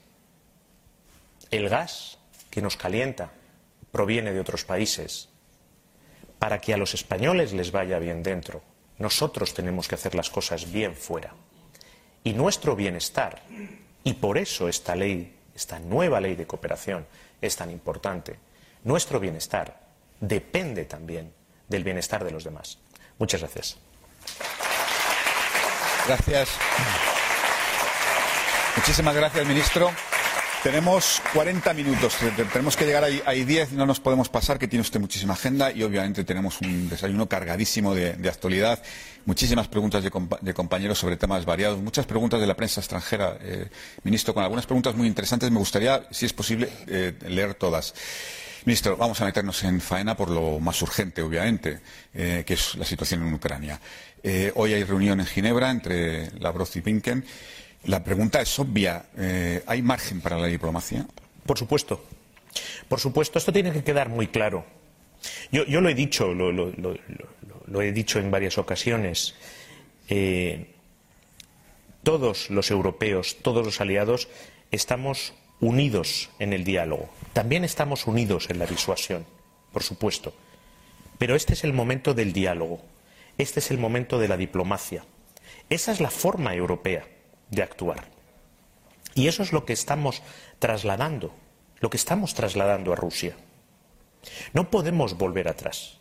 [1.51, 2.19] El gas
[2.51, 3.33] que nos calienta
[3.93, 5.29] proviene de otros países.
[6.39, 8.63] Para que a los españoles les vaya bien dentro,
[8.99, 11.35] nosotros tenemos que hacer las cosas bien fuera.
[12.25, 13.43] Y nuestro bienestar,
[14.05, 17.07] y por eso esta ley, esta nueva ley de cooperación
[17.41, 18.39] es tan importante,
[18.85, 19.81] nuestro bienestar
[20.21, 21.33] depende también
[21.69, 22.79] del bienestar de los demás.
[23.19, 23.79] Muchas gracias.
[26.07, 26.49] Gracias.
[28.77, 29.91] Muchísimas gracias, ministro.
[30.63, 32.17] Tenemos 40 minutos,
[32.53, 35.83] tenemos que llegar a 10, no nos podemos pasar, que tiene usted muchísima agenda y
[35.83, 38.83] obviamente tenemos un desayuno cargadísimo de, actualidad,
[39.25, 43.69] muchísimas preguntas de, compañeros sobre temas variados, muchas preguntas de la prensa extranjera, eh,
[44.03, 45.51] ministro, con algunas preguntas muy interesantes.
[45.51, 47.95] Me gustaría, si es posible, eh, leer todas.
[48.67, 51.81] Ministro, vamos a meternos en faena por lo más urgente, obviamente,
[52.13, 53.81] eh, que es la situación en Ucrania.
[54.23, 57.25] Eh, hoy hay reunión en Ginebra entre Lavrov y Pinken.
[57.85, 59.07] La pregunta es obvia.
[59.17, 61.07] Eh, ¿Hay margen para la diplomacia?
[61.47, 62.05] Por supuesto.
[62.89, 64.65] Por supuesto, esto tiene que quedar muy claro.
[65.53, 69.35] Yo, lo he dicho, lo, he dicho en varias ocasiones.
[72.03, 74.29] todos los europeos, todos los aliados,
[74.71, 77.09] estamos unidos en el diálogo.
[77.33, 79.25] También estamos unidos en la disuasión,
[79.73, 80.35] por supuesto.
[81.19, 82.83] Pero este es el momento del diálogo.
[83.40, 85.03] Este es el momento de la diplomacia.
[85.70, 87.07] Esa es la forma europea
[87.48, 88.05] de actuar.
[89.14, 90.22] Y eso es lo que estamos
[90.59, 91.33] trasladando,
[91.79, 93.35] lo que estamos trasladando a Rusia.
[94.53, 95.96] No podemos volver atrás.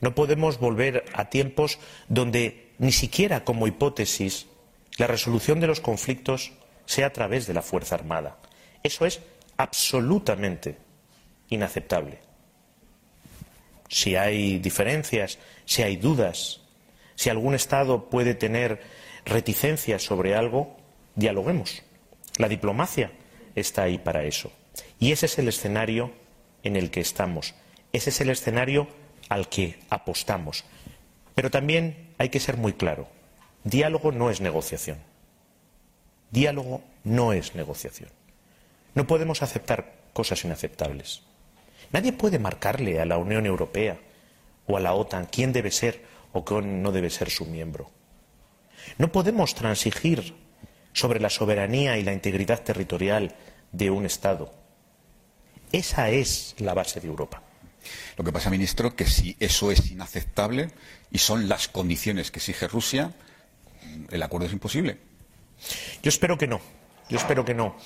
[0.00, 4.46] No podemos volver a tiempos donde ni siquiera como hipótesis
[4.96, 6.52] la resolución de los conflictos
[6.86, 8.38] sea a través de la Fuerza Armada.
[8.84, 9.18] Eso es
[9.56, 10.78] absolutamente
[11.48, 12.20] inaceptable.
[13.88, 16.59] Si hay diferencias, si hay dudas,
[17.20, 18.80] si algún Estado puede tener
[19.26, 20.78] reticencias sobre algo,
[21.16, 21.82] dialoguemos.
[22.38, 23.12] La diplomacia
[23.54, 24.50] está ahí para eso.
[24.98, 26.12] Y ese es el escenario
[26.62, 27.54] en el que estamos.
[27.92, 28.88] Ese es el escenario
[29.28, 30.64] al que apostamos.
[31.34, 33.06] Pero también hay que ser muy claro.
[33.64, 34.96] Diálogo no es negociación.
[36.30, 38.08] Diálogo no es negociación.
[38.94, 41.20] No podemos aceptar cosas inaceptables.
[41.92, 43.98] Nadie puede marcarle a la Unión Europea
[44.66, 47.90] o a la OTAN quién debe ser o quién no debe ser su miembro.
[48.98, 50.34] No podemos transigir
[50.92, 53.34] sobre la soberanía y la integridad territorial
[53.72, 54.52] de un Estado.
[55.72, 57.42] Esa es la base de Europa.
[58.16, 60.70] Lo que pasa, ministro, que si eso es inaceptable
[61.10, 63.12] y son las condiciones que exige Rusia,
[64.10, 64.98] el acuerdo es imposible.
[66.02, 66.60] Yo espero que no.
[67.08, 67.76] Yo espero que no.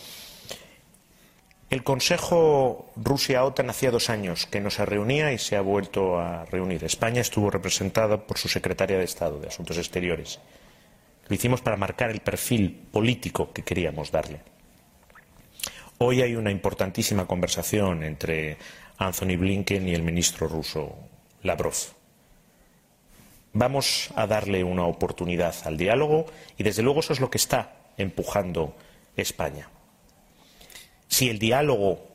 [1.70, 6.44] El Consejo Rusia-OTAN hacía dos años que no se reunía y se ha vuelto a
[6.44, 6.84] reunir.
[6.84, 10.40] España estuvo representada por su secretaria de Estado de Asuntos Exteriores.
[11.26, 14.40] Lo hicimos para marcar el perfil político que queríamos darle.
[15.98, 18.58] Hoy hay una importantísima conversación entre
[18.98, 20.96] Anthony Blinken y el ministro ruso
[21.42, 21.74] Lavrov.
[23.52, 26.26] Vamos a darle una oportunidad al diálogo
[26.58, 28.76] y, desde luego, eso es lo que está empujando
[29.16, 29.70] España.
[31.08, 32.06] Si el diálogo,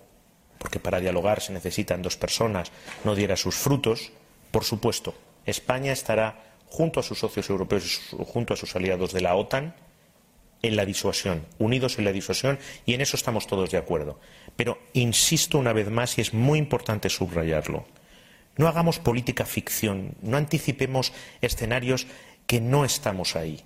[0.58, 2.72] porque para dialogar se necesitan dos personas,
[3.04, 4.12] no diera sus frutos,
[4.52, 5.14] por supuesto,
[5.46, 9.76] España estará junto a sus socios europeos, junto a sus aliados de la OTAN,
[10.62, 14.20] en la disuasión, unidos en la disuasión, y en eso estamos todos de acuerdo.
[14.56, 17.86] Pero insisto una vez más, y es muy importante subrayarlo,
[18.58, 22.08] no hagamos política ficción, no anticipemos escenarios
[22.46, 23.64] que no estamos ahí.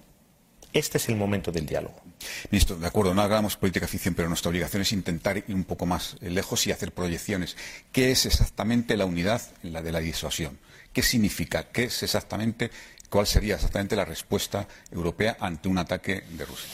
[0.73, 2.01] Este es el momento del diálogo.
[2.49, 5.85] Ministro, de acuerdo, no hagamos política ficción, pero nuestra obligación es intentar ir un poco
[5.85, 7.55] más lejos y hacer proyecciones.
[7.91, 10.57] ¿Qué es exactamente la unidad la de la disuasión?
[10.91, 11.69] ¿Qué significa?
[11.71, 12.71] ¿Qué es exactamente
[13.13, 16.67] cuál sería exactamente la respuesta europea ante un ataque de Rusia.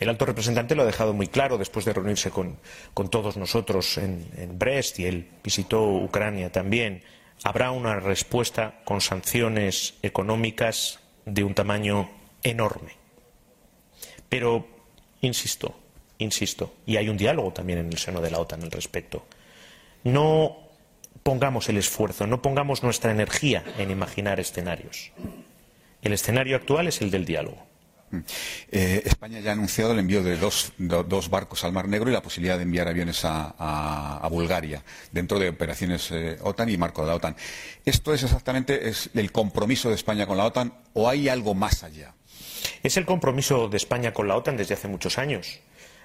[0.00, 2.58] El alto representante lo ha dejado muy claro después de reunirse con,
[3.12, 7.04] todos nosotros en, en, Brest y él visitó Ucrania también.
[7.44, 12.10] Habrá una respuesta con sanciones económicas de un tamaño
[12.42, 13.03] enorme.
[14.34, 14.66] Pero,
[15.20, 15.78] insisto,
[16.18, 19.24] insisto, y hay un diálogo también en el seno de la OTAN al respecto.
[20.02, 20.56] No
[21.22, 25.12] pongamos el esfuerzo, no pongamos nuestra energía en imaginar escenarios.
[26.02, 27.64] El escenario actual es el del diálogo.
[28.10, 28.18] Mm.
[28.72, 30.72] Eh, España ya ha anunciado el envío de dos,
[31.30, 36.10] barcos al Mar Negro y la posibilidad de enviar aviones a, Bulgaria dentro de operaciones
[36.10, 37.36] eh, OTAN y marco de la OTAN.
[37.84, 42.14] ¿Esto es exactamente el compromiso de España con la OTAN o hay algo más allá?
[42.82, 45.60] Es el compromiso de España con la OTAN desde hace muchos años.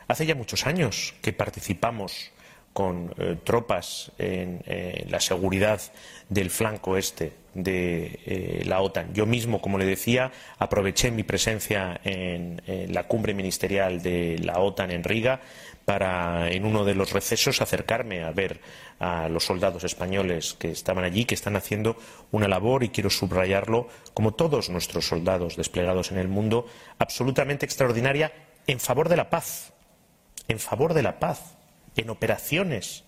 [0.07, 2.31] Hace ya muchos años que participamos
[2.79, 4.63] con eh, tropas en
[5.09, 5.81] la seguridad
[6.29, 9.13] del flanco este de eh, la OTAN.
[9.13, 14.91] Yo mismo, como le decía, aproveché mi presencia en, la cumbre ministerial de la OTAN
[14.91, 15.41] en Riga
[15.83, 18.61] para, en uno de los recesos, acercarme a ver
[18.97, 21.97] a los soldados españoles que estaban allí, que están haciendo
[22.31, 26.65] una labor, y quiero subrayarlo, como todos nuestros soldados desplegados en el mundo,
[26.97, 28.31] absolutamente extraordinaria
[28.67, 29.73] en favor de la paz,
[30.47, 31.58] en favor de la paz,
[31.95, 33.03] en operaciones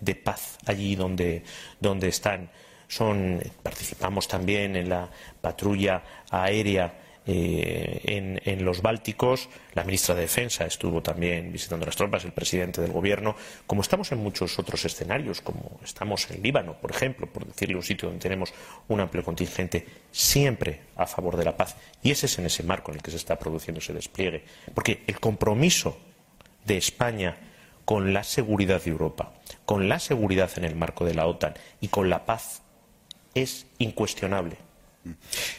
[0.00, 1.42] de paz allí donde,
[1.80, 2.50] donde están
[3.62, 5.08] participamos también en la
[5.40, 6.94] patrulla aérea
[7.28, 9.48] eh, en, los Bálticos.
[9.74, 13.34] La ministra de Defensa estuvo también visitando las tropas, el presidente del Gobierno.
[13.66, 17.82] Como estamos en muchos otros escenarios, como estamos en Líbano, por ejemplo, por decirle un
[17.82, 18.54] sitio donde tenemos
[18.88, 21.76] un amplio contingente, siempre a favor de la paz.
[22.02, 24.44] Y ese es en ese marco en el que se está produciendo ese despliegue.
[24.72, 25.98] Porque el compromiso
[26.64, 27.36] de España
[27.86, 29.32] con la seguridad de Europa,
[29.64, 32.60] con la seguridad en el marco de la OTAN y con la paz
[33.32, 34.58] es incuestionable.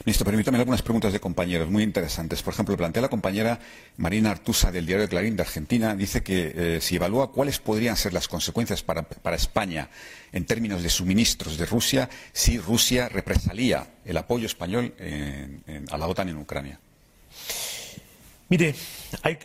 [0.03, 2.43] Ministro, permítame algunas preguntas de compañeros muy interesantes.
[2.43, 3.57] Por ejemplo, plantea la compañera
[3.95, 7.95] Marina Artusa del diario de Clarín de Argentina, dice que eh, si evalúa cuáles podrían
[7.95, 9.89] ser las consecuencias para, España
[10.33, 14.93] en términos de suministros de Rusia si Rusia represalía el apoyo español
[15.89, 16.77] a la OTAN en Ucrania.
[18.49, 18.75] Mire,
[19.23, 19.37] hay,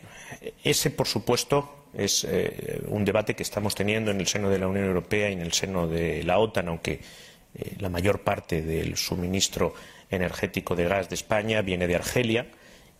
[0.65, 4.67] ese, por supuesto, es eh, un debate que estamos teniendo en el seno de la
[4.67, 6.99] Unión Europea y en el seno de la OTAN, aunque
[7.55, 9.73] eh, la mayor parte del suministro
[10.09, 12.47] energético de gas de España viene de Argelia.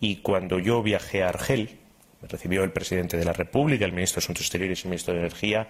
[0.00, 1.78] Y cuando yo viajé a Argel,
[2.22, 5.14] me recibió el presidente de la República, el ministro de Asuntos Exteriores y el ministro
[5.14, 5.68] de Energía,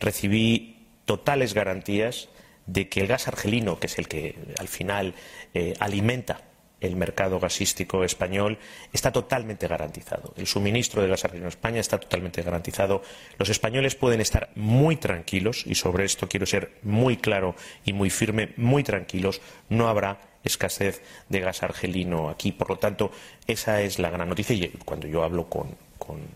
[0.00, 2.28] recibí totales garantías
[2.66, 5.14] de que el gas argelino, que es el que al final
[5.54, 6.40] eh, alimenta
[6.80, 8.58] el mercado gasístico español
[8.92, 10.34] está totalmente garantizado.
[10.36, 13.02] El suministro de gas a España está totalmente garantizado.
[13.38, 17.54] Los españoles pueden estar muy tranquilos, y sobre esto quiero ser muy claro
[17.84, 19.40] y muy firme, muy tranquilos.
[19.68, 22.52] No habrá escasez de gas argelino aquí.
[22.52, 23.10] Por lo tanto,
[23.46, 24.54] esa es la gran noticia.
[24.54, 25.86] Y cuando yo hablo con,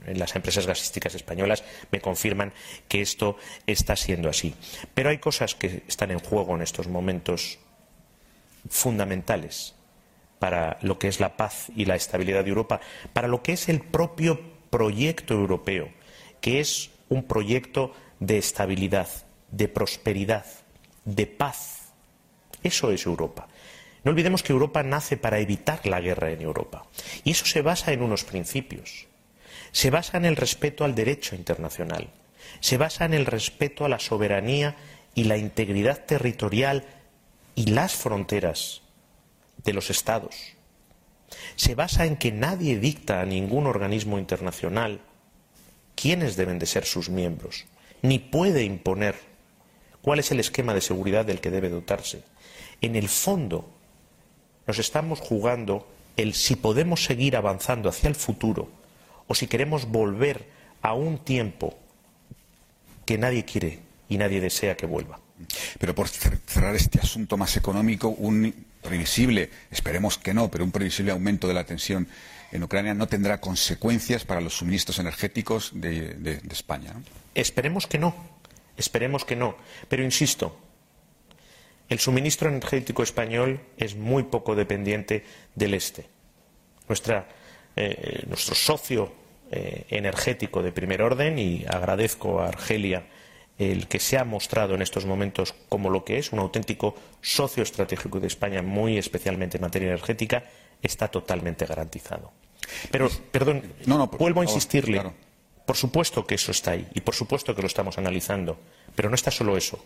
[0.07, 1.63] las empresas gasísticas españolas
[1.93, 2.53] me confirman
[2.89, 3.37] que esto
[3.67, 4.55] está siendo así.
[4.95, 7.59] Pero hay cosas que están en juego en estos momentos
[8.69, 9.75] fundamentales
[10.41, 12.81] para lo que es la paz y la estabilidad de Europa,
[13.13, 15.91] para lo que es el propio proyecto europeo,
[16.41, 19.09] que es un proyecto de estabilidad,
[19.51, 20.47] de prosperidad,
[21.05, 21.93] de paz.
[22.63, 23.49] Eso es Europa.
[24.03, 26.87] No olvidemos que Europa nace para evitar la guerra en Europa.
[27.23, 29.09] Y eso se basa en unos principios.
[29.73, 32.09] Se basa en el respeto al derecho internacional.
[32.61, 34.77] Se basa en el respeto a la soberanía
[35.15, 36.87] y la integridad territorial
[37.55, 38.81] y las fronteras
[39.65, 40.35] de los Estados.
[41.57, 45.01] Se basa en que nadie dicta a ningún organismo internacional
[45.95, 47.67] quiénes deben de ser sus miembros,
[48.03, 49.17] ni puede imponer
[50.03, 52.23] cuál es el esquema de seguridad del que debe dotarse.
[52.81, 53.69] En el fondo,
[54.67, 55.87] nos estamos jugando
[56.17, 58.69] el si podemos seguir avanzando hacia el futuro
[59.27, 60.49] o si queremos volver
[60.83, 61.79] a un tiempo
[63.05, 65.21] que nadie quiere y nadie desea que vuelva.
[65.79, 71.13] Pero por cerrar este asunto más económico, un previsible, esperemos que no, pero un previsible
[71.13, 72.09] aumento de la tensión
[72.53, 76.95] en Ucrania no tendrá consecuencias para los suministros energéticos de, España.
[77.35, 78.15] Esperemos que no,
[78.77, 79.57] esperemos que no.
[79.89, 80.59] Pero insisto,
[81.89, 85.25] el suministro energético español es muy poco dependiente
[85.55, 86.07] del este.
[87.77, 89.13] Eh, nuestro socio
[89.53, 93.07] eh, energético de primer orden, y agradezco a Argelia
[93.61, 97.63] el que se ha mostrado en estos momentos como lo que es un auténtico socio
[97.63, 100.45] estratégico de España, muy especialmente en materia energética,
[100.81, 102.33] está totalmente garantizado.
[102.91, 103.63] Pero, perdón,
[104.19, 105.03] vuelvo a insistirle.
[105.67, 108.59] Por supuesto que eso está ahí y por supuesto que lo estamos analizando,
[108.97, 109.85] pero no está solo eso.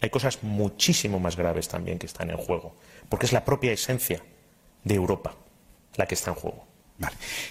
[0.00, 2.76] Hay cosas muchísimo más graves también que están en juego,
[3.08, 4.22] porque es la propia esencia
[4.84, 5.34] de Europa
[5.96, 6.64] la que está en juego.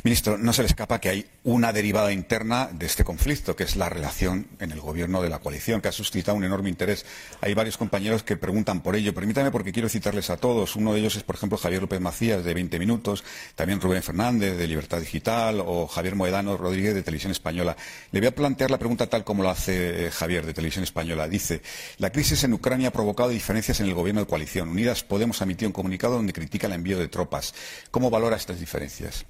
[0.04, 3.76] Ministro, no se le escapa que hay una derivada interna de este conflicto, que es
[3.76, 7.06] la relación en el gobierno de la coalición, que ha suscitado un enorme interés.
[7.42, 9.14] Hay varios compañeros que preguntan por ello.
[9.14, 10.76] Permítame porque quiero citarles a todos.
[10.76, 13.24] Uno de ellos es, por ejemplo, Javier López Macías, de 20 Minutos,
[13.56, 17.76] también Rubén Fernández, de Libertad Digital, o Javier Moedano Rodríguez, de Televisión Española.
[18.12, 21.28] Le voy a plantear la pregunta tal como lo hace eh, Javier, de Televisión Española.
[21.28, 21.62] Dice,
[21.98, 24.70] la crisis en Ucrania ha provocado diferencias en el gobierno de coalición.
[24.70, 27.54] Unidas Podemos ha emitido un comunicado donde critica el envío de tropas.
[27.92, 29.26] ¿Cómo valora estas diferencias?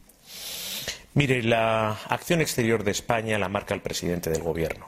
[1.17, 4.87] Mire, la acción exterior de España la marca el presidente del Gobierno.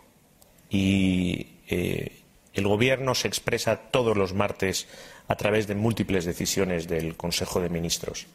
[0.69, 2.21] Y eh,
[2.53, 4.87] el Gobierno se expresa todos los martes
[5.27, 8.27] a través de múltiples decisiones del Consejo de Ministros.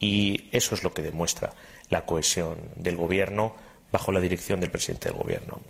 [0.00, 1.52] Y eso es lo que demuestra
[1.90, 3.54] la cohesión del Gobierno
[3.92, 5.60] bajo la dirección del presidente del Gobierno.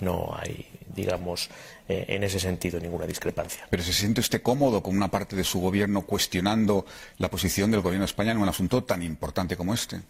[0.00, 1.48] No hay, digamos,
[1.88, 3.66] eh, en ese sentido ninguna discrepancia.
[3.70, 6.86] ¿Pero se siente usted cómodo con una parte de su Gobierno cuestionando
[7.18, 10.00] la posición del Gobierno de España en un asunto tan importante como este?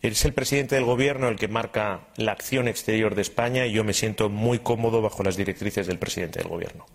[0.00, 3.82] Es el presidente del Gobierno el que marca la acción exterior de España y yo
[3.82, 6.86] me siento muy cómodo bajo las directrices del presidente del Gobierno.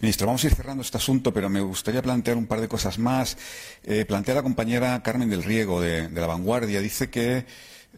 [0.00, 2.98] Ministro, vamos a ir cerrando este asunto, pero me gustaría plantear un par de cosas
[2.98, 3.36] más.
[3.84, 6.80] Eh, plantea la compañera Carmen del Riego de, La Vanguardia.
[6.80, 7.44] Dice que,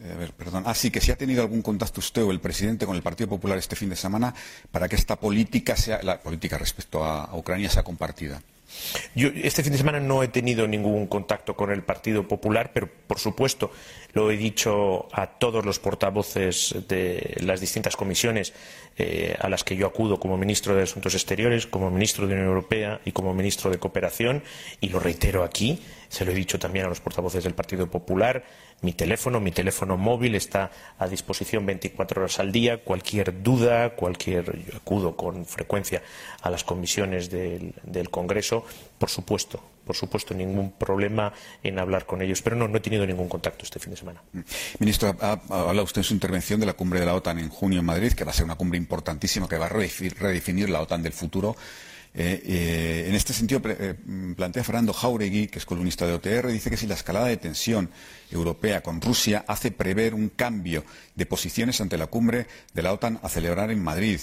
[0.03, 2.95] a ver, perdón, ah, que si ha tenido algún contacto usted o el presidente con
[2.95, 4.33] el Partido Popular este fin de semana
[4.71, 8.41] para que esta política sea, la política respecto a Ucrania sea compartida.
[9.15, 12.89] Yo este fin de semana no he tenido ningún contacto con el Partido Popular, pero
[13.07, 13.71] por supuesto
[14.13, 18.53] lo he dicho a todos los portavoces de las distintas comisiones
[18.97, 22.49] eh, a las que yo acudo como ministro de Asuntos Exteriores, como ministro de Unión
[22.49, 24.43] Europea y como ministro de Cooperación,
[24.81, 28.43] y lo reitero aquí, se lo he dicho también a los portavoces del Partido Popular,
[28.81, 32.83] mi teléfono, mi teléfono móvil está a disposición 24 horas al día.
[32.83, 34.65] Cualquier duda, cualquier.
[34.65, 36.03] Yo acudo con frecuencia
[36.41, 37.73] a las comisiones del,
[38.11, 38.65] Congreso.
[38.99, 41.33] Por supuesto, por supuesto, ningún problema
[41.63, 42.43] en hablar con ellos.
[42.43, 44.21] Pero no, he tenido ningún contacto este fin de semana.
[44.31, 44.41] Mm.
[44.79, 47.79] Ministro, ha, hablado usted en su intervención de la cumbre de la OTAN en junio
[47.79, 51.01] en Madrid, que va a ser una cumbre importantísima que va a redefinir la OTAN
[51.01, 51.55] del futuro.
[52.19, 53.93] Eh, eh, en este sentido, eh,
[54.35, 57.91] plantea Fernando Jauregui, que es columnista de OTR, dice que si la escalada de tensión
[58.31, 63.19] europea con Rusia hace prever un cambio de posiciones ante la cumbre de la OTAN
[63.21, 64.19] a celebrar en Madrid.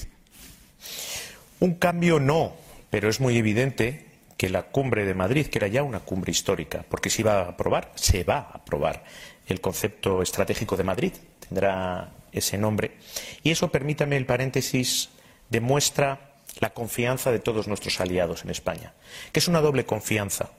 [1.61, 2.57] Un cambio no,
[2.91, 6.85] pero es muy evidente que la cumbre de Madrid, que era ya una cumbre histórica,
[6.89, 9.05] porque se iba a aprobar, se va a aprobar
[9.47, 11.13] el concepto estratégico de Madrid,
[11.49, 12.97] tendrá ese nombre,
[13.45, 15.11] y eso, permítame el paréntesis,
[15.49, 18.93] demuestra la confianza de todos nuestros aliados en España,
[19.33, 20.51] que es una doble confianza.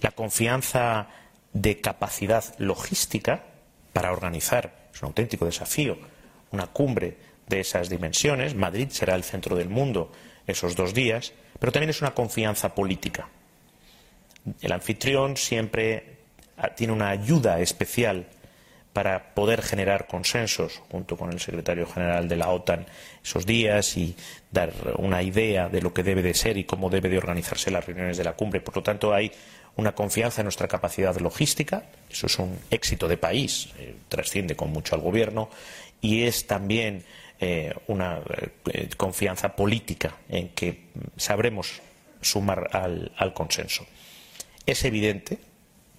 [0.00, 1.08] La confianza
[1.52, 3.44] de capacidad logística
[3.92, 5.98] para organizar, es un auténtico desafío,
[6.50, 7.16] una cumbre
[7.46, 8.54] de esas dimensiones.
[8.54, 10.12] Madrid será el centro del mundo
[10.46, 13.28] esos dos días, pero también es una confianza política.
[14.60, 16.18] El anfitrión siempre
[16.76, 18.26] tiene una ayuda especial
[18.92, 22.86] para poder generar consensos junto con el secretario general de la OTAN
[23.22, 24.16] esos días y
[24.50, 27.86] dar una idea de lo que debe de ser y cómo debe de organizarse las
[27.86, 28.60] reuniones de la cumbre.
[28.60, 29.30] Por lo tanto, hay
[29.76, 34.70] una confianza en nuestra capacidad logística, eso es un éxito de país, eh, trasciende con
[34.70, 35.50] mucho al gobierno
[36.00, 37.04] y es también
[37.38, 38.20] eh, una
[38.72, 40.86] eh, confianza política en que
[41.16, 41.80] sabremos
[42.20, 43.86] sumar al consenso.
[44.66, 45.38] Es evidente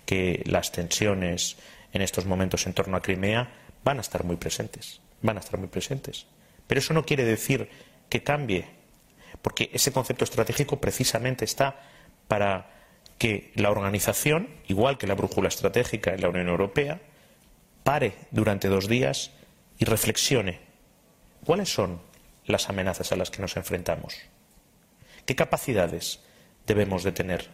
[0.05, 1.55] que las tensiones
[1.93, 3.51] en estos momentos en torno a Crimea
[3.83, 6.25] van a estar muy presentes, van a estar muy presentes.
[6.67, 7.69] Pero eso no quiere decir
[8.09, 8.65] que cambie,
[9.41, 11.79] porque ese concepto estratégico precisamente está
[12.27, 12.71] para
[13.17, 17.01] que la organización, igual que la brújula estratégica en la Unión Europea,
[17.83, 19.31] pare durante dos días
[19.77, 20.59] y reflexione.
[21.45, 22.01] Cuáles son
[22.45, 24.15] las amenazas a las que nos enfrentamos,
[25.25, 26.19] qué capacidades
[26.65, 27.49] debemos de tener,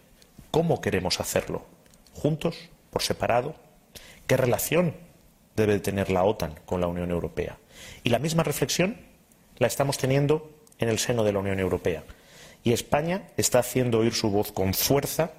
[0.52, 1.66] cómo queremos hacerlo,
[2.14, 3.56] juntos, por separado,
[4.28, 4.96] ¿Qué relación
[5.56, 7.58] debe tener la OTAN con la Unión Europea?
[8.04, 8.98] Y la misma reflexión
[9.58, 12.04] la estamos teniendo en el seno de la Unión Europea.
[12.64, 15.32] Y España está haciendo oír su voz con fuerza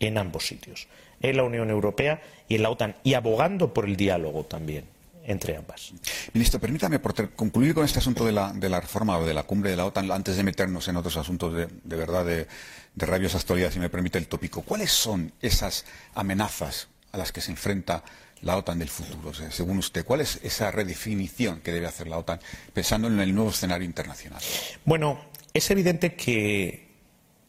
[0.00, 0.88] en ambos sitios,
[1.20, 4.84] en la Unión Europea y en la OTAN, y abogando por el diálogo también
[5.24, 5.92] entre ambas.
[6.32, 9.42] Ministro, permítame por concluir con este asunto de la, de la, reforma o de la
[9.42, 12.46] cumbre de la OTAN, antes de meternos en otros asuntos de, verdad de,
[12.94, 14.62] de rabiosa actualidad, si me permite el tópico.
[14.62, 18.02] ¿Cuáles son esas amenazas a las que se enfrenta
[18.42, 20.04] la OTAN del futuro, según usted?
[20.04, 22.40] ¿Cuál es esa redefinición que debe hacer la OTAN
[22.72, 24.40] pensando en el nuevo escenario internacional?
[24.84, 25.20] Bueno,
[25.52, 26.88] es evidente que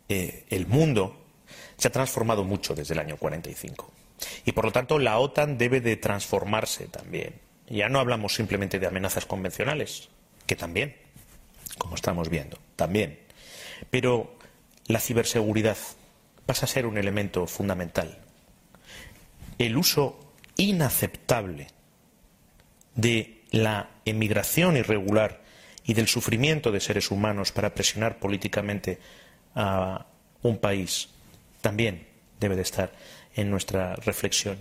[0.07, 1.25] eh, el mundo
[1.77, 3.91] se ha transformado mucho desde el año 45
[4.45, 7.35] y por lo tanto la OTAN debe de transformarse también.
[7.69, 10.09] Ya no hablamos simplemente de amenazas convencionales,
[10.47, 10.95] que también,
[11.77, 13.19] como estamos viendo, también,
[13.91, 14.35] pero
[14.87, 15.77] la ciberseguridad
[16.47, 18.17] pasa a ser un elemento fundamental
[19.59, 21.67] el uso inaceptable
[22.95, 25.41] de la emigración irregular
[25.83, 28.99] y del sufrimiento de seres humanos para presionar políticamente
[29.55, 30.05] a
[30.41, 31.09] un país
[31.61, 32.07] también
[32.39, 32.91] debe de estar
[33.35, 34.57] en nuestra reflexión.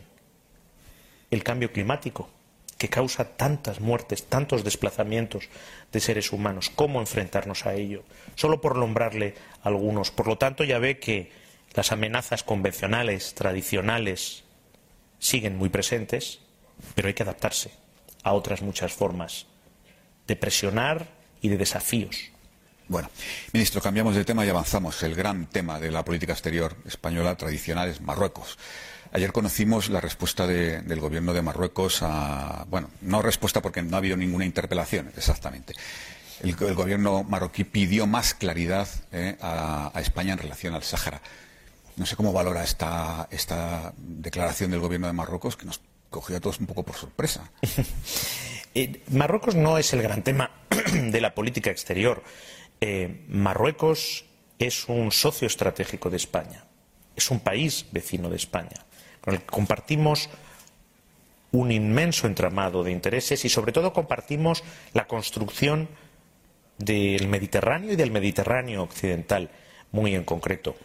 [1.30, 2.28] El cambio climático,
[2.76, 5.49] que causa tantas muertes, tantos desplazamientos
[5.92, 8.05] de seres humanos, ¿cómo enfrentarnos a ello?
[8.34, 10.11] Solo por nombrarle algunos.
[10.11, 11.30] Por lo tanto, ya ve que
[11.74, 14.44] las amenazas convencionales, tradicionales,
[15.18, 16.40] siguen muy presentes,
[16.94, 17.72] pero hay que adaptarse
[18.22, 19.46] a otras muchas formas
[20.26, 21.08] de presionar
[21.40, 22.30] y de desafíos.
[22.88, 23.10] Bueno,
[23.52, 25.02] ministro, cambiamos de tema y avanzamos.
[25.02, 28.58] El gran tema de la política exterior española tradicional es Marruecos.
[29.12, 32.64] Ayer conocimos la respuesta del gobierno de Marruecos a.
[32.68, 35.74] Bueno, no respuesta porque no ha habido ninguna interpelación, exactamente.
[36.42, 41.20] El, gobierno marroquí pidió más claridad eh, a, a España en relación al Sáhara.
[41.99, 43.28] No sé cómo valora esta,
[43.96, 45.80] declaración del gobierno de Marruecos que nos
[46.11, 47.51] cogió a todos un poco por sorpresa.
[48.74, 50.51] Eh, Marruecos no es el gran tema
[50.92, 52.22] de la política exterior.
[52.82, 54.26] Eh, Marruecos
[54.59, 56.64] es un socio estratégico de España.
[57.16, 58.84] Es un país vecino de España,
[59.22, 60.28] con el que compartimos
[61.51, 65.88] un inmenso entramado de intereses y, sobre todo, compartimos la construcción
[66.76, 69.51] del Mediterráneo y del Mediterráneo occidental,
[69.90, 70.76] muy en concreto.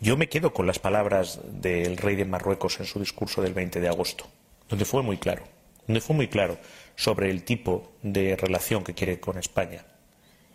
[0.00, 3.80] Yo me quedo con las palabras del rey de Marruecos en su discurso del 20
[3.80, 4.26] de agosto,
[4.68, 5.44] donde fue muy claro,
[5.86, 6.58] donde fue muy claro
[6.96, 9.84] sobre el tipo de relación que quiere con España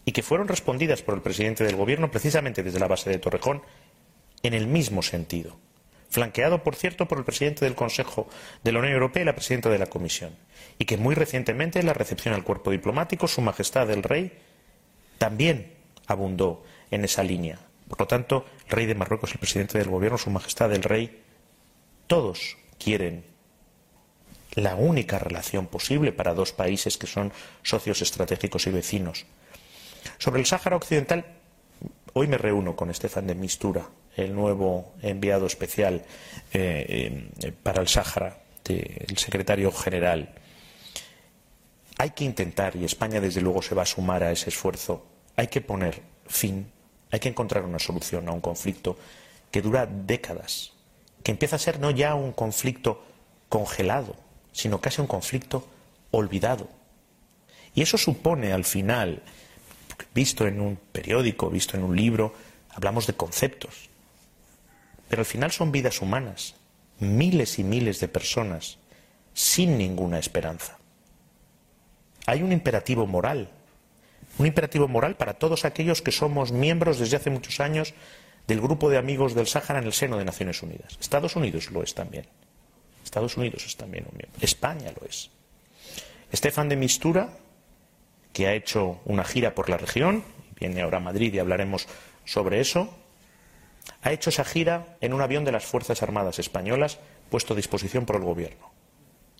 [0.03, 3.61] y que fueron respondidas por el presidente del Gobierno precisamente desde la base de Torrejón
[4.43, 5.57] en el mismo sentido,
[6.09, 8.27] flanqueado, por cierto, por el presidente del Consejo
[8.63, 10.35] de la Unión Europea y la presidenta de la Comisión,
[10.77, 14.33] y que muy recientemente en la recepción al cuerpo diplomático, Su Majestad el Rey
[15.17, 15.73] también
[16.07, 17.59] abundó en esa línea.
[17.87, 21.23] Por lo tanto, rey de Marruecos, el presidente del gobierno, su majestad el rey,
[22.07, 23.25] todos quieren
[24.55, 27.31] la única relación posible para dos países que son
[27.63, 29.25] socios estratégicos y vecinos.
[30.17, 31.39] Sobre el Sáhara Occidental,
[32.13, 36.03] Hoy me reúno con Estefan de Mistura, el nuevo enviado especial
[36.51, 40.33] eh, eh, para el Sáhara, el secretario general.
[41.97, 45.05] Hay que intentar, y España desde luego se va a sumar a ese esfuerzo,
[45.35, 46.71] hay que poner fin,
[47.11, 48.97] hay que encontrar una solución a un conflicto
[49.51, 50.73] que dura décadas,
[51.23, 53.03] que empieza a ser no ya un conflicto
[53.49, 54.15] congelado,
[54.51, 55.67] sino casi un conflicto
[56.11, 56.69] olvidado.
[57.73, 59.21] Y eso supone al final,
[60.13, 62.33] visto en un periódico, visto en un libro,
[62.69, 63.89] hablamos de conceptos,
[65.07, 66.55] pero al final son vidas humanas,
[66.99, 68.77] miles y miles de personas
[69.33, 70.77] sin ninguna esperanza.
[72.25, 73.49] Hay un imperativo moral,
[74.39, 77.93] un imperativo moral para todos aquellos que somos miembros desde hace muchos años
[78.47, 80.97] del grupo de amigos del Sáhara en el seno de Naciones Unidas.
[80.99, 82.25] Estados Unidos lo es también.
[83.03, 84.39] Estados Unidos es también un miembro.
[84.41, 85.29] España lo es.
[86.31, 87.29] Estefan de Mistura,
[88.33, 90.23] que ha hecho una gira por la región,
[90.59, 91.87] viene ahora a Madrid y hablaremos
[92.23, 92.93] sobre eso,
[94.01, 98.05] ha hecho esa gira en un avión de las Fuerzas Armadas Españolas puesto a disposición
[98.05, 98.78] por el Gobierno.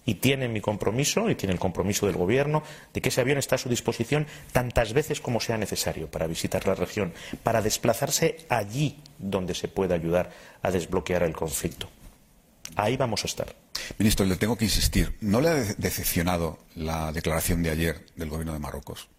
[0.09, 2.63] Y tiene mi compromiso, y tiene el compromiso del Gobierno,
[2.95, 6.65] de que ese avión está a su disposición tantas veces como sea necesario para visitar
[6.65, 10.31] la región, para desplazarse allí donde se pueda ayudar
[10.63, 11.91] a desbloquear el conflicto.
[12.75, 13.53] Ahí vamos a estar.
[13.99, 15.15] Ministro, le tengo que insistir.
[15.21, 19.09] ¿No le ha decepcionado la declaración de ayer del Gobierno de Marruecos?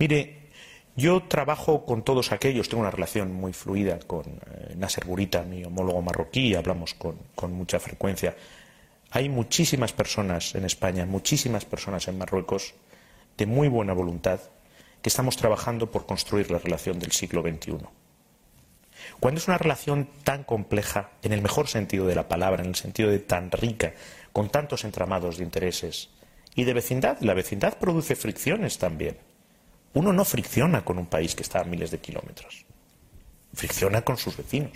[0.00, 0.50] Mire,
[0.96, 5.62] yo trabajo con todos aquellos, tengo una relación muy fluida con eh, Nasser Burita, mi
[5.64, 8.34] homólogo marroquí, hablamos con, con, mucha frecuencia.
[9.14, 12.74] Hay muchísimas personas en España, muchísimas personas en Marruecos
[13.36, 14.40] de muy buena voluntad
[15.02, 17.76] que estamos trabajando por construir la relación del siglo XXI.
[19.20, 22.74] Cuando es una relación tan compleja, en el mejor sentido de la palabra, en el
[22.74, 23.94] sentido de tan rica,
[24.32, 26.10] con tantos entramados de intereses
[26.56, 29.16] y de vecindad, la vecindad produce fricciones también.
[29.92, 32.66] Uno no fricciona con un país que está a miles de kilómetros.
[33.52, 34.72] Fricciona con sus vecinos.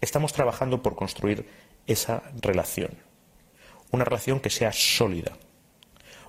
[0.00, 2.90] Estamos trabajando por construir esa relación.
[3.90, 5.32] Una relación que sea sólida.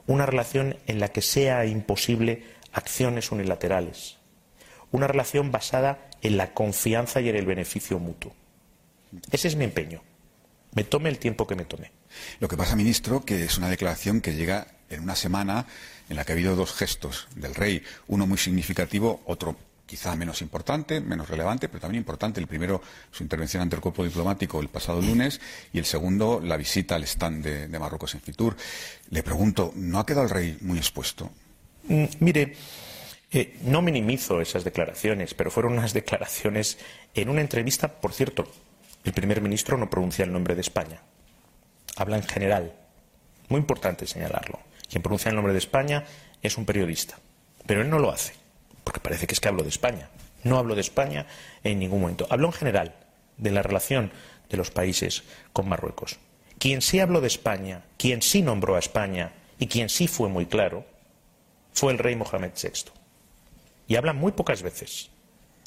[0.08, 2.44] Una relación en la que sea imposible
[2.74, 4.18] acciones unilaterales.
[4.92, 8.34] Una relación basada en la confianza y en el beneficio mutuo.
[9.32, 10.02] Ese es mi empeño.
[10.74, 11.92] Me tome el tiempo que me tome.
[12.40, 15.68] Lo que pasa, ministro, que es una declaración que llega en una semana
[16.10, 19.56] en la que ha habido dos gestos del rey, uno muy significativo, otro
[19.90, 22.40] quizá menos importante, menos relevante, pero también importante.
[22.40, 22.80] El primero,
[23.10, 25.42] su intervención ante el cuerpo diplomático el pasado lunes,
[25.74, 28.56] y el segundo, la visita al stand de, Marruecos en Fitur.
[29.10, 31.32] Le pregunto, ¿no ha quedado el rey muy expuesto?
[31.88, 32.54] Mm, mire,
[33.32, 36.78] eh, no minimizo esas declaraciones, pero fueron unas declaraciones
[37.16, 38.48] en una entrevista, por cierto,
[39.04, 41.02] el primer ministro no pronuncia el nombre de España,
[41.96, 42.74] habla en general.
[43.48, 44.60] Muy importante señalarlo.
[44.88, 46.06] Quien pronuncia el nombre de España
[46.44, 47.18] es un periodista.
[47.66, 48.34] Pero él no lo hace,
[48.90, 50.10] porque parece que es que hablo de España.
[50.44, 51.28] No hablo de España
[51.64, 52.26] en ningún momento.
[52.32, 52.96] Hablo en general
[53.38, 54.12] de la relación
[54.50, 55.22] de los países
[55.54, 56.18] con Marruecos.
[56.58, 60.48] Quien sí habló de España, quien sí nombró a España y quien sí fue muy
[60.48, 60.88] claro,
[61.72, 62.92] fue el rey Mohamed VI.
[63.88, 65.12] Y habla muy pocas veces,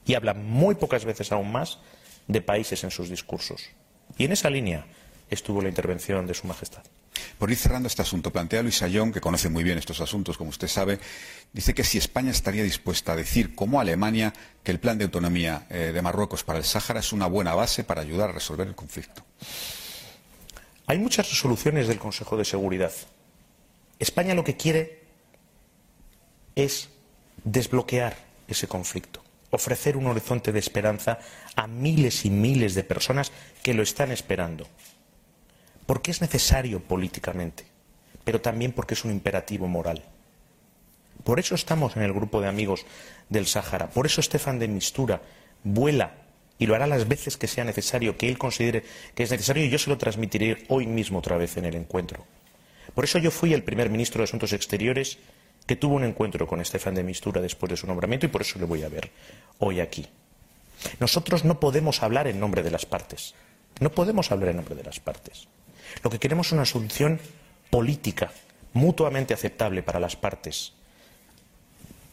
[0.04, 1.78] y habla muy pocas veces aún más
[2.26, 3.68] de países en sus discursos.
[4.18, 4.84] Y en esa línea
[5.30, 6.82] estuvo la intervención de Su Majestad.
[7.38, 10.50] Por ir cerrando este asunto, plantea Luis Ayón, que conoce muy bien estos asuntos, como
[10.50, 10.98] usted sabe,
[11.52, 14.32] dice que si España estaría dispuesta a decir, como Alemania,
[14.62, 17.84] que el plan de autonomía eh, de Marruecos para el Sáhara es una buena base
[17.84, 19.22] para ayudar a resolver el conflicto.
[20.86, 22.92] Hay muchas resoluciones del Consejo de Seguridad.
[23.98, 25.02] España lo que quiere
[26.54, 26.88] es
[27.44, 28.16] desbloquear
[28.48, 31.18] ese conflicto, ofrecer un horizonte de esperanza
[31.56, 33.32] a miles y miles de personas
[33.62, 34.66] que lo están esperando
[35.86, 37.64] porque es necesario políticamente,
[38.24, 40.04] pero también porque es un imperativo moral.
[41.24, 42.84] Por eso estamos en el grupo de amigos
[43.28, 45.22] del Sáhara, por eso Estefan de Mistura
[45.62, 46.14] vuela
[46.58, 49.70] y lo hará las veces que sea necesario, que él considere que es necesario y
[49.70, 52.24] yo se lo transmitiré hoy mismo otra vez en el encuentro.
[52.94, 55.18] Por eso yo fui el primer ministro de Asuntos Exteriores
[55.66, 58.58] que tuvo un encuentro con Estefan de Mistura después de su nombramiento y por eso
[58.58, 59.10] le voy a ver
[59.58, 60.06] hoy aquí.
[60.98, 63.34] Nosotros no podemos hablar en nombre de las partes.
[63.80, 65.48] No podemos hablar en nombre de las partes.
[66.02, 67.20] Lo que queremos es una solución
[67.70, 68.32] política,
[68.72, 70.72] mutuamente aceptable para las partes.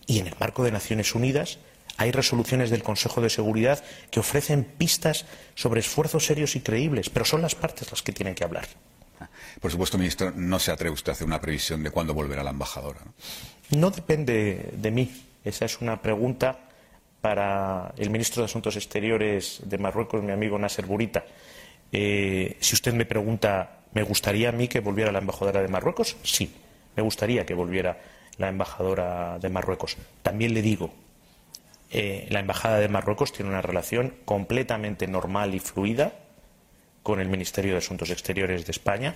[0.05, 1.59] Y en el marco de Naciones Unidas
[1.97, 5.25] hay resoluciones del Consejo de Seguridad que ofrecen pistas
[5.55, 8.67] sobre esfuerzos serios y creíbles, pero son las partes las que tienen que hablar.
[9.59, 12.51] Por supuesto, ministro, no se atreve usted a hacer una previsión de cuándo volverá la
[12.51, 13.01] embajadora.
[13.71, 15.25] No, depende de mí.
[15.43, 16.59] Esa es una pregunta
[17.21, 21.25] para el ministro de Asuntos Exteriores de Marruecos, mi amigo Nasser Burita.
[21.91, 26.17] Eh, si usted me pregunta, ¿me gustaría a mí que volviera la embajadora de Marruecos?
[26.23, 26.53] Sí,
[26.95, 27.97] me gustaría que volviera
[28.37, 29.97] la embajadora de Marruecos.
[30.21, 30.93] También le digo,
[31.91, 36.13] Eh, la Embajada de Marruecos tiene una relación completamente normal y fluida
[37.01, 39.15] con el Ministerio de Asuntos Exteriores de España.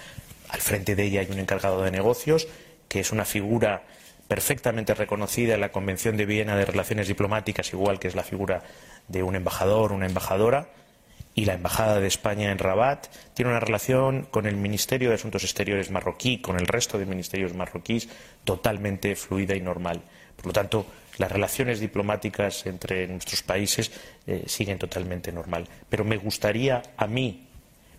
[0.50, 2.48] Al frente de ella hay un encargado de negocios,
[2.90, 3.84] que es una figura
[4.28, 8.64] perfectamente reconocida en la Convención de Viena de Relaciones Diplomáticas, igual que es la figura
[9.08, 10.70] de un embajador, una embajadora,
[11.36, 15.44] y la Embajada de España en Rabat tiene una relación con el Ministerio de Asuntos
[15.44, 18.10] Exteriores marroquí, con el resto de ministerios marroquíes,
[18.44, 20.02] totalmente fluida y normal.
[20.36, 20.86] Por lo tanto,
[21.18, 23.92] las relaciones diplomáticas entre nuestros países
[24.28, 25.68] eh, siguen totalmente normal.
[25.90, 27.48] Pero me gustaría a mí,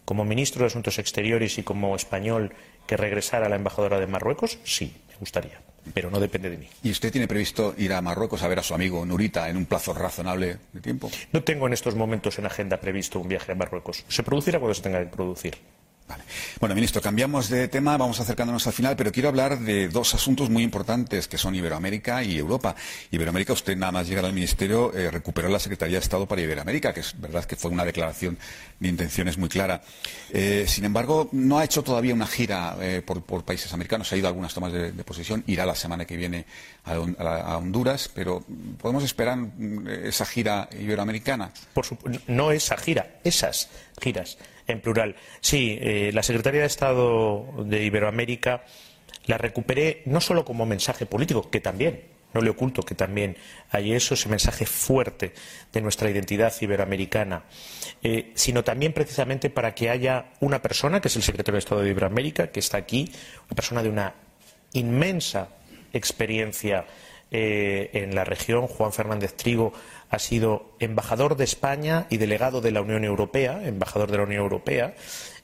[0.04, 2.52] como ministro de Asuntos Exteriores y como español,
[2.86, 6.68] que regresara la embajadora de Marruecos, sí, me gustaría pero no depende de mí.
[6.82, 9.66] ¿Y usted tiene previsto ir a Marruecos a ver a su amigo Nurita en un
[9.66, 11.10] plazo razonable de tiempo?
[11.32, 14.04] No tengo en estos momentos en agenda previsto un viaje a Marruecos.
[14.08, 15.54] Se producirá cuando se tenga que producir.
[16.60, 20.50] Bueno, ministro, cambiamos de tema, vamos acercándonos al final, pero quiero hablar de dos asuntos
[20.50, 22.74] muy importantes que son Iberoamérica y Europa.
[23.10, 26.92] Iberoamérica, usted nada más llegar al ministerio eh, recuperó la Secretaría de Estado para Iberoamérica,
[26.92, 28.38] que es verdad que fue una declaración
[28.78, 29.82] de intenciones muy clara.
[30.30, 34.26] Eh, sin embargo, no ha hecho todavía una gira eh, por, países americanos, ha ido
[34.26, 36.46] a algunas tomas de, posición, irá la semana que viene
[36.84, 38.44] a, Honduras, pero
[38.80, 41.50] ¿podemos esperar mm, esa gira iberoamericana?
[41.72, 41.84] Por
[42.26, 43.68] no esa gira, esas
[44.00, 45.16] giras en plural.
[45.40, 48.64] Sí, eh, la Secretaría de Estado de Iberoamérica
[49.26, 52.02] la recuperé no solo como mensaje político, que también,
[52.34, 53.36] no le oculto que también
[53.70, 55.32] hay eso, ese mensaje fuerte
[55.72, 57.44] de nuestra identidad iberoamericana,
[58.02, 61.82] eh, sino también precisamente para que haya una persona, que es el secretario de Estado
[61.82, 63.10] de Iberoamérica, que está aquí,
[63.46, 64.14] una persona de una
[64.72, 65.48] inmensa
[65.92, 66.84] experiencia
[67.36, 69.72] eh, en la región, Juan Fernández Trigo,
[70.08, 74.42] ha sido embajador de España y delegado de la Unión Europea, embajador de la Unión
[74.42, 74.94] Europea,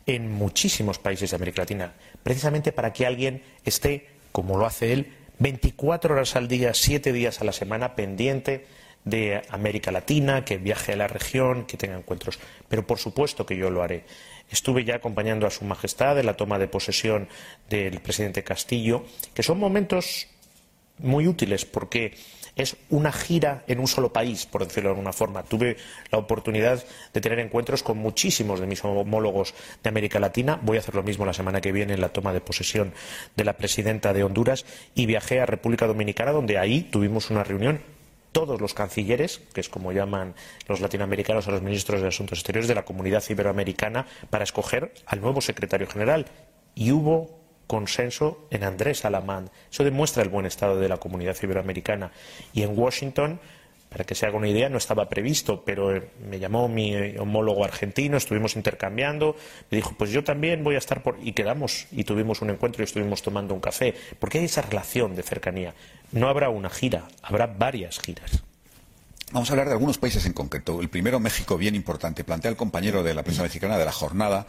[0.07, 5.15] en muchísimos países de América Latina, precisamente para que alguien esté, como lo hace él,
[5.41, 8.67] 24 horas al día, 7 días a la semana, pendiente
[9.05, 12.39] de América Latina, que viaje a la región, que tenga encuentros.
[12.69, 14.05] Pero por supuesto que yo lo haré.
[14.49, 17.27] Estuve ya acompañando a Su Majestad en la toma de posesión
[17.69, 20.29] del presidente Castillo, que son momentos
[21.03, 22.15] muy útiles porque
[22.57, 25.43] es una gira en un solo país, por decirlo de alguna forma.
[25.43, 25.77] Tuve
[26.11, 26.83] la oportunidad
[27.13, 30.59] de tener encuentros con muchísimos de mis homólogos de América Latina.
[30.63, 32.93] Voy a hacer lo mismo la semana que viene en la toma de posesión
[33.37, 37.81] de la presidenta de Honduras y viajé a República Dominicana, donde ahí tuvimos una reunión
[38.33, 40.35] todos los cancilleres, que es como llaman
[40.69, 45.21] los latinoamericanos a los ministros de Asuntos Exteriores de la comunidad iberoamericana, para escoger al
[45.21, 46.27] nuevo secretario general.
[46.77, 47.40] Y hubo
[47.71, 49.49] consenso en Andrés Alamán.
[49.71, 52.11] Eso demuestra el buen estado de la comunidad iberoamericana.
[52.53, 53.39] Y en Washington,
[53.89, 57.17] para que se haga una idea, no estaba previsto, pero eh, me llamó mi eh,
[57.21, 59.37] homólogo argentino, estuvimos intercambiando,
[59.71, 61.17] me dijo, pues yo también voy a estar por...
[61.23, 65.15] Y quedamos y tuvimos un encuentro y estuvimos tomando un café, porque hay esa relación
[65.15, 65.73] de cercanía.
[66.11, 68.43] No habrá una gira, habrá varias giras.
[69.31, 70.81] Vamos a hablar de algunos países en concreto.
[70.81, 72.25] El primero, México, bien importante.
[72.25, 74.49] Plantea el compañero de la prensa mexicana de la jornada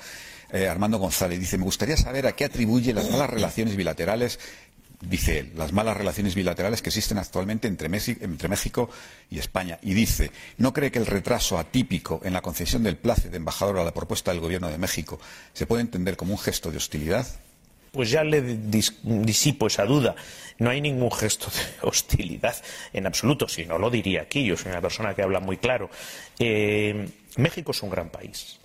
[0.51, 1.39] eh, Armando González.
[1.39, 4.39] Dice, me gustaría saber a qué atribuye las malas relaciones bilaterales
[5.01, 8.89] dice él, las malas relaciones bilaterales que existen actualmente entre, México
[9.29, 9.79] y España.
[9.81, 13.79] Y dice, ¿no cree que el retraso atípico en la concesión del plazo de embajador
[13.79, 15.19] a la propuesta del Gobierno de México
[15.53, 17.27] se puede entender como un gesto de hostilidad?
[17.91, 20.15] Pues ya le disipo esa duda.
[20.59, 22.55] No hay ningún gesto de hostilidad
[22.93, 24.45] en absoluto, si no lo diría aquí.
[24.45, 25.89] Yo soy una persona que habla muy claro.
[26.39, 28.59] Eh, México es un gran país,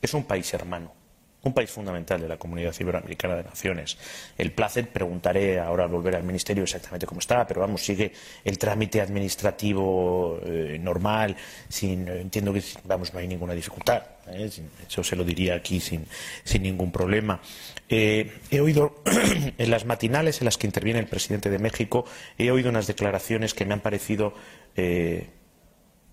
[0.00, 1.01] es un país hermano
[1.44, 3.98] un país fundamental de la comunidad iberoamericana de naciones.
[4.38, 8.12] El Placet, preguntaré ahora al volver al ministerio exactamente cómo está, pero vamos, sigue
[8.44, 11.36] el trámite administrativo eh, normal,
[11.68, 14.48] sin, entiendo que vamos, no hay ninguna dificultad, ¿eh?
[14.88, 16.06] eso se lo diría aquí sin,
[16.60, 17.40] ningún problema.
[17.88, 19.02] Eh, he oído
[19.58, 22.04] en las matinales en las que interviene el presidente de México,
[22.38, 24.32] he oído unas declaraciones que me han parecido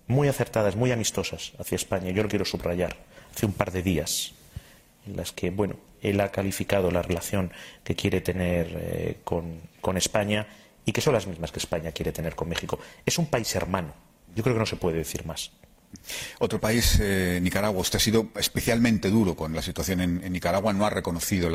[0.06, 2.10] muy acertadas, muy amistosas hacia España.
[2.10, 2.96] Yo lo quiero subrayar.
[3.34, 4.34] Hace un par de días
[5.06, 7.52] en las que, bueno, él ha calificado la relación
[7.84, 9.60] que quiere tener eh, con,
[9.96, 10.46] España
[10.84, 12.78] y que son las mismas que España quiere tener con México.
[13.04, 13.92] Es un país hermano.
[14.34, 15.50] Yo creo que no se puede decir más.
[16.38, 20.86] Otro país, eh, Nicaragua, usted ha sido especialmente duro con la situación en, Nicaragua, no
[20.86, 21.50] ha reconocido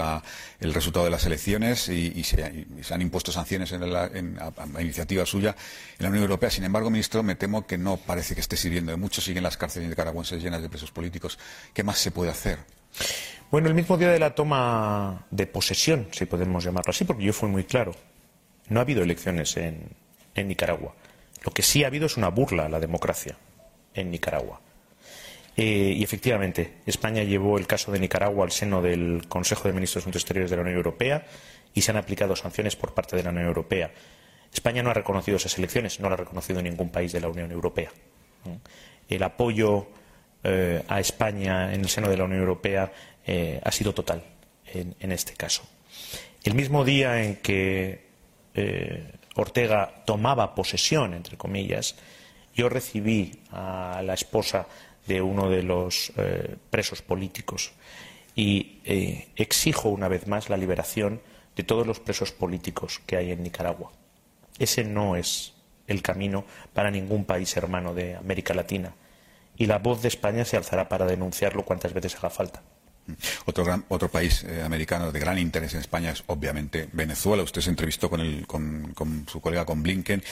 [0.60, 2.44] el resultado de las elecciones y, se,
[2.92, 5.56] han impuesto sanciones en a, iniciativa suya
[5.98, 6.50] en la Unión Europea.
[6.50, 9.22] Sin embargo, ministro, me temo que no parece que esté sirviendo de mucho.
[9.22, 11.40] Siguen las cárceles nicaragüenses llenas de presos políticos.
[11.74, 12.60] ¿Qué más se puede hacer?
[13.52, 17.32] Bueno, el mismo día de la toma de posesión, si podemos llamarlo así, porque yo
[17.32, 17.94] fui muy claro,
[18.70, 19.90] no ha habido elecciones en,
[20.36, 20.94] Nicaragua.
[21.46, 23.38] Lo que sí ha habido es una burla a la democracia
[23.94, 24.60] en Nicaragua.
[25.56, 30.04] Eh, y efectivamente, España llevó el caso de Nicaragua al seno del Consejo de Ministros
[30.04, 31.26] de Asuntos Exteriores de la Unión Europea
[31.74, 33.92] y se han aplicado sanciones por parte de la Unión Europea.
[34.52, 37.52] España no ha reconocido esas elecciones, no lo ha reconocido ningún país de la Unión
[37.52, 37.92] Europea.
[39.08, 39.88] El apoyo
[40.44, 42.92] eh, a España en el seno de la Unión Europea
[43.26, 44.24] eh, ha sido total
[44.66, 45.64] en, este caso.
[46.44, 48.06] El mismo día en que
[48.54, 51.96] eh, Ortega tomaba posesión, entre comillas,
[52.54, 54.68] yo recibí a la esposa
[55.08, 56.14] de uno de los
[56.70, 57.74] presos políticos
[58.36, 58.80] y
[59.36, 61.22] exijo una vez más la liberación
[61.56, 63.92] de todos los presos políticos que hay en Nicaragua.
[64.58, 65.54] Ese no es
[65.88, 68.96] el camino para ningún país hermano de América Latina.
[69.58, 72.64] Y la voz de España se alzará para denunciarlo cuantas veces haga falta.
[73.46, 77.44] Otro, otro país eh, americano de gran interés en España es obviamente Venezuela.
[77.44, 80.24] Usted se entrevistó con, el, con, su colega, con Blinken,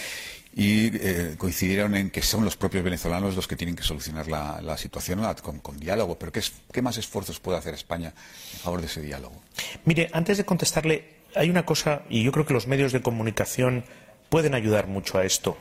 [0.56, 4.78] y eh, coincidieron en que son los propios venezolanos los que tienen que solucionar la,
[4.78, 5.22] situación
[5.62, 6.18] con, diálogo.
[6.18, 8.14] Pero ¿qué, ¿qué, más esfuerzos puede hacer España
[8.54, 9.42] en favor de ese diálogo?
[9.86, 13.86] Mire, antes de contestarle, hay una cosa, y yo creo que los medios de comunicación
[14.30, 15.58] pueden ayudar mucho a esto.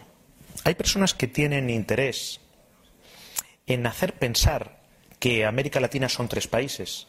[0.64, 2.40] Hay personas que tienen interés
[3.66, 4.81] en hacer pensar
[5.22, 7.06] que América Latina son tres países,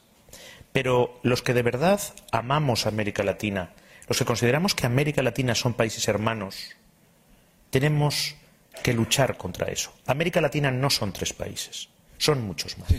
[0.71, 1.99] pero los que de verdad
[2.31, 3.73] amamos a América Latina,
[4.07, 6.75] los que consideramos que América Latina son países hermanos,
[7.71, 8.35] tenemos
[8.83, 9.91] que luchar contra eso.
[10.05, 11.89] América Latina no son tres países,
[12.19, 12.93] son muchos más.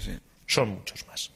[0.48, 1.30] Son muchos más.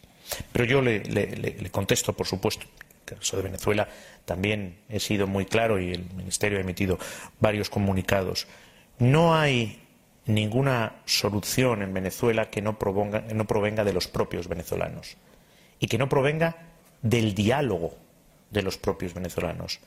[0.50, 3.88] Pero yo le, le contesto, por supuesto, en el caso de Venezuela
[4.24, 6.98] también he sido muy claro y el Ministerio ha emitido
[7.38, 8.48] varios comunicados.
[8.98, 9.87] No hay
[10.28, 15.16] ninguna solución en Venezuela que no provenga, no provenga de los propios venezolanos
[15.80, 16.56] y que no provenga
[17.02, 17.94] del diálogo
[18.50, 19.80] de los propios venezolanos.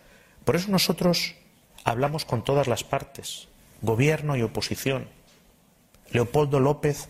[0.44, 1.36] Por eso nosotros
[1.84, 3.48] hablamos con todas las partes,
[3.82, 5.08] gobierno y oposición,
[6.12, 7.08] Leopoldo López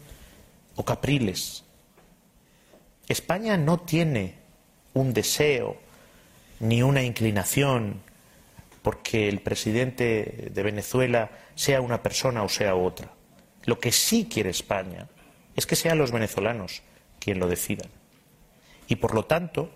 [0.75, 1.63] o Capriles.
[3.07, 4.35] España no tiene
[4.93, 5.77] un deseo
[6.59, 8.01] ni una inclinación
[8.81, 13.20] porque el presidente de Venezuela sea una persona o sea otra.
[13.65, 15.07] Lo que sí quiere España
[15.55, 16.81] es que sean los venezolanos
[17.19, 17.89] quien lo decidan.
[18.87, 19.69] Y por lo tanto,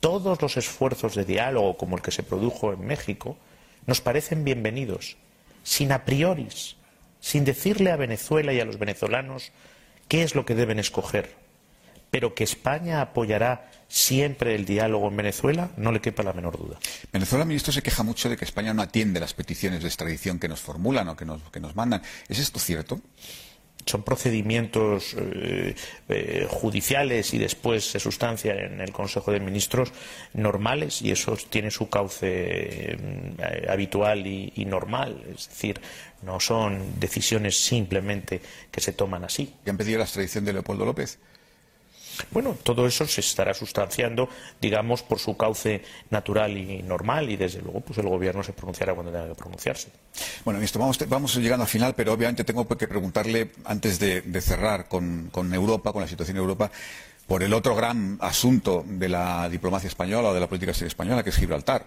[0.00, 3.36] todos los esfuerzos de diálogo como el que se produjo en México
[3.86, 5.16] nos parecen bienvenidos,
[5.62, 6.48] sin a priori,
[7.20, 9.52] sin decirle a Venezuela y a los venezolanos
[10.08, 11.37] qué es lo que deben escoger
[12.10, 16.78] pero que España apoyará siempre el diálogo en Venezuela, no le quepa la menor duda.
[17.12, 20.48] Venezuela, ministro, se queja mucho de que España no atiende las peticiones de extradición que
[20.48, 22.02] nos formulan o que nos, que nos mandan.
[22.28, 23.00] ¿Es esto cierto?
[23.88, 25.74] son procedimientos eh,
[26.08, 29.92] eh, judiciales y después se sustancia en el Consejo de Ministros
[30.34, 35.22] normales y eso tiene su cauce eh, habitual y, y, normal.
[35.34, 35.80] Es decir,
[36.22, 39.54] no son decisiones simplemente que se toman así.
[39.64, 41.18] ¿Y han pedido la extradición de Leopoldo López?
[42.30, 44.28] Bueno, todo eso se estará sustanciando,
[44.60, 48.94] digamos, por su cauce natural y normal y desde luego pues el gobierno se pronunciará
[48.94, 49.88] cuando tenga que pronunciarse.
[50.44, 55.30] Bueno, esto vamos, llegando al final, pero obviamente tengo que preguntarle, antes de, cerrar con,
[55.52, 56.70] Europa, con la situación en Europa,
[57.26, 61.22] por el otro gran asunto de la diplomacia española o de la política exterior española,
[61.22, 61.84] que es Gibraltar.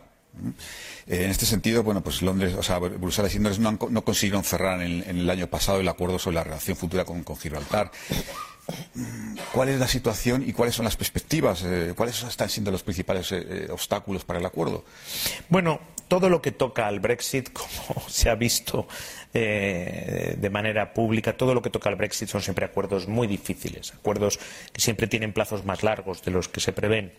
[1.07, 4.81] Eh, en este sentido, bueno, pues Londres, o sea, Bruselas y Londres no, consiguieron cerrar
[4.81, 7.91] en, el año pasado el acuerdo sobre la relación futura con Gibraltar
[9.53, 13.31] cuál es la situación y cuáles son las perspectivas, eh, cuáles están siendo los principales
[13.31, 14.83] eh, eh, obstáculos para el acuerdo.
[15.49, 18.87] Bueno, todo lo que toca al Brexit, como se ha visto
[19.33, 24.39] de manera pública, todo lo que toca al Brexit son siempre acuerdos muy difíciles, acuerdos
[24.73, 27.13] que siempre tienen plazos más largos de los que se prevén.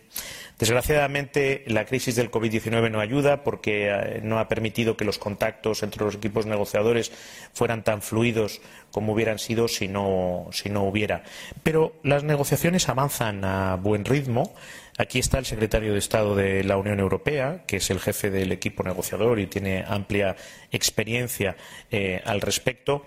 [0.59, 6.05] Desgraciadamente, la crisis del COVID-19 no ayuda porque no ha permitido que los contactos entre
[6.05, 7.11] los equipos negociadores
[7.53, 8.61] fueran tan fluidos
[8.91, 11.23] como hubieran sido si no, si no hubiera.
[11.63, 14.53] Pero las negociaciones avanzan a buen ritmo.
[14.97, 18.51] Aquí está el secretario de Estado de la Unión Europea, que es el jefe del
[18.51, 20.35] equipo negociador y tiene amplia
[20.71, 21.57] experiencia
[21.89, 23.03] eh, al respecto.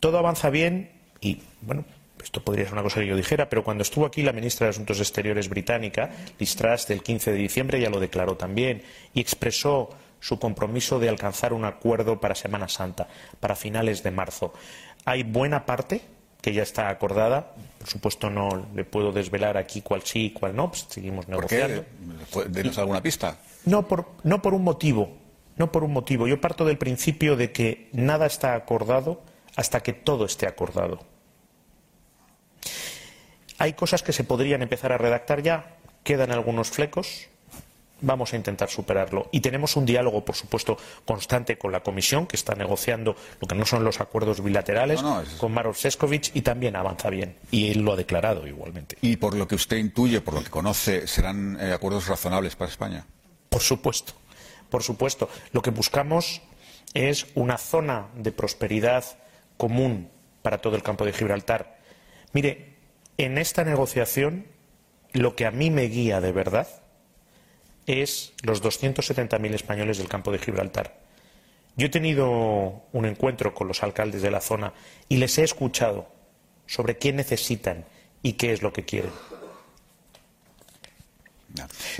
[0.00, 1.84] Todo avanza bien y, bueno,
[2.22, 4.70] esto podría ser una cosa que yo dijera, pero cuando estuvo aquí la ministra de
[4.70, 9.90] Asuntos Exteriores británica, Liz Truss, del 15 de diciembre, ya lo declaró también y expresó
[10.20, 13.06] su compromiso de alcanzar un acuerdo para Semana Santa,
[13.38, 14.54] para finales de marzo.
[15.04, 16.00] Hay buena parte
[16.48, 17.52] que ya está acordada.
[17.78, 20.70] Por supuesto, no le puedo desvelar aquí cuál sí y cuál no.
[20.70, 21.84] Pues seguimos negociando.
[22.30, 22.48] ¿Por qué?
[22.48, 23.36] ¿Denos alguna pista?
[23.66, 25.18] No por, no por un motivo.
[25.56, 26.26] No por un motivo.
[26.26, 29.20] Yo parto del principio de que nada está acordado
[29.56, 31.00] hasta que todo esté acordado.
[33.58, 35.76] Hay cosas que se podrían empezar a redactar ya.
[36.02, 37.28] Quedan algunos flecos
[38.00, 39.28] vamos a intentar superarlo.
[39.32, 43.54] Y tenemos un diálogo, por supuesto, constante con la Comisión, que está negociando lo que
[43.54, 45.00] no son los acuerdos bilaterales,
[45.38, 47.36] con Maros Sescovic, y también avanza bien.
[47.50, 48.96] Y él lo ha declarado igualmente.
[49.00, 52.70] Y por lo que usted intuye, por lo que conoce, ¿serán eh, acuerdos razonables para
[52.70, 53.06] España?
[53.48, 54.12] Por supuesto,
[54.70, 55.28] por supuesto.
[55.52, 56.42] Lo que buscamos
[56.94, 59.04] es una zona de prosperidad
[59.56, 60.10] común
[60.42, 61.78] para todo el campo de Gibraltar.
[62.32, 62.76] Mire,
[63.16, 64.46] en esta negociación
[65.12, 66.68] lo que a mí me guía de verdad
[67.88, 71.00] es los 270.000 españoles del campo de Gibraltar.
[71.76, 74.72] Yo he tenido un encuentro con los alcaldes de la zona
[75.08, 76.08] y les he escuchado
[76.66, 77.86] sobre qué necesitan
[78.22, 79.12] y qué es lo que quieren.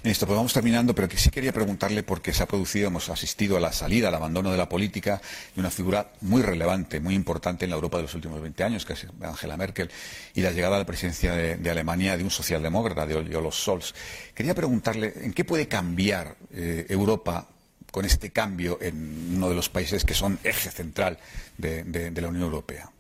[0.03, 3.57] Ministro, pues vamos terminando, pero que sí quería preguntarle porque se ha producido, hemos asistido
[3.57, 5.22] a la salida, al abandono de la política
[5.55, 8.84] de una figura muy relevante, muy importante en la Europa de los últimos 20 años,
[8.84, 9.90] que es Angela Merkel,
[10.34, 13.94] y la llegada a la presidencia de, Alemania de un socialdemócrata, de Olaf Scholz.
[14.34, 17.49] Quería preguntarle en qué puede cambiar eh, Europa
[17.90, 21.18] con este cambio en uno de los países que son eje central
[21.57, 22.90] de, la Unión Europea.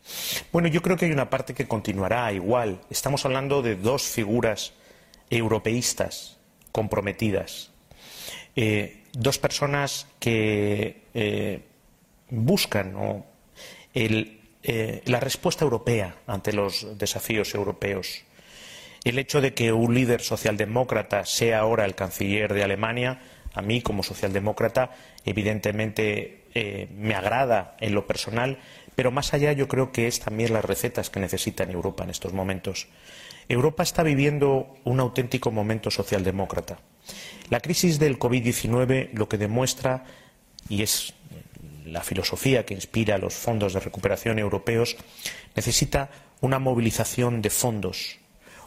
[0.50, 2.80] Bueno, yo creo que hay una parte que continuará igual.
[2.88, 4.72] Estamos hablando de dos figuras
[5.30, 6.37] europeístas
[6.72, 7.70] comprometidas.
[8.56, 11.60] Eh, dos personas que eh,
[12.30, 13.24] buscan
[13.94, 18.24] eh, la respuesta europea ante los desafíos europeos.
[19.04, 23.20] El hecho de que un líder socialdemócrata sea ahora el canciller de Alemania,
[23.54, 24.90] a mí como socialdemócrata,
[25.24, 26.34] evidentemente
[26.96, 28.58] me agrada en lo personal,
[28.96, 32.32] pero más allá yo creo que es también las recetas que necesita Europa en estos
[32.32, 32.88] momentos.
[33.48, 36.78] Europa está viviendo un auténtico momento socialdemócrata.
[37.48, 40.04] La crisis del COVID-19 lo que demuestra,
[40.68, 41.14] y es
[41.86, 44.96] la filosofía que inspira los fondos de recuperación europeos,
[45.56, 46.10] necesita
[46.42, 48.18] una movilización de fondos,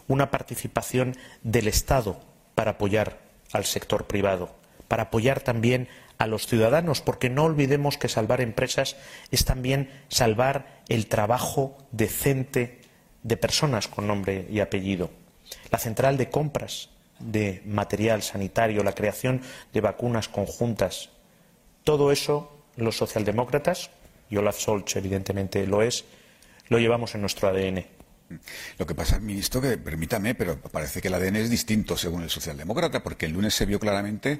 [0.07, 2.19] una participación del Estado
[2.55, 3.19] para apoyar
[3.53, 4.55] al sector privado,
[4.87, 8.95] para apoyar también a los ciudadanos, porque no olvidemos que salvar empresas
[9.29, 12.80] es también salvar el trabajo decente
[13.23, 15.11] de personas con nombre y apellido,
[15.71, 19.41] la central de compras de material sanitario, la creación
[19.73, 21.09] de vacunas conjuntas.
[21.83, 23.91] Todo eso los socialdemócratas,
[24.29, 26.05] y Olaf Scholz evidentemente lo es,
[26.69, 27.85] lo llevamos en nuestro ADN.
[28.77, 32.29] Lo que pasa, ministro, que permítame, pero parece que el ADN es distinto según el
[32.29, 34.39] socialdemócrata, porque el lunes se vio claramente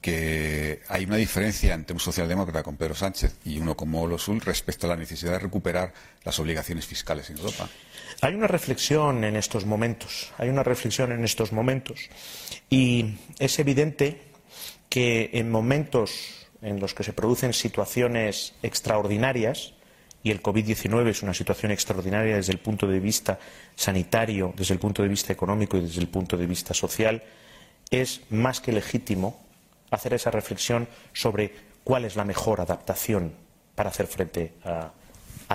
[0.00, 4.86] que hay una diferencia entre un socialdemócrata con Pedro Sánchez y uno como Olosul respecto
[4.86, 5.92] a la necesidad de recuperar
[6.24, 7.68] las obligaciones fiscales en Europa.
[8.22, 12.08] Hay una reflexión en estos momentos, hay una reflexión en estos momentos
[12.70, 14.22] y es evidente
[14.88, 19.74] que en momentos en los que se producen situaciones extraordinarias,
[20.22, 23.38] y el COVID-19 es una situación extraordinaria desde el punto de vista
[23.74, 27.22] sanitario, desde el punto de vista económico y desde el punto de vista social,
[27.90, 29.40] es más que legítimo
[29.90, 33.32] hacer esa reflexión sobre cuál es la mejor adaptación
[33.74, 34.92] para hacer frente a,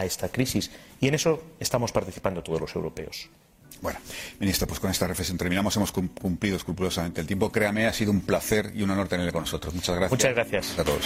[0.03, 0.71] esta crisis.
[0.99, 3.29] Y en eso estamos participando todos los europeos.
[3.81, 3.97] Bueno,
[4.39, 5.75] ministro, pues con esta reflexión terminamos.
[5.77, 7.49] Hemos cumplido escrupulosamente el tiempo.
[7.49, 9.73] Créame, ha sido un placer y un honor tenerle con nosotros.
[9.73, 10.11] Muchas gracias.
[10.11, 10.79] Muchas gracias.
[10.79, 11.05] A todos.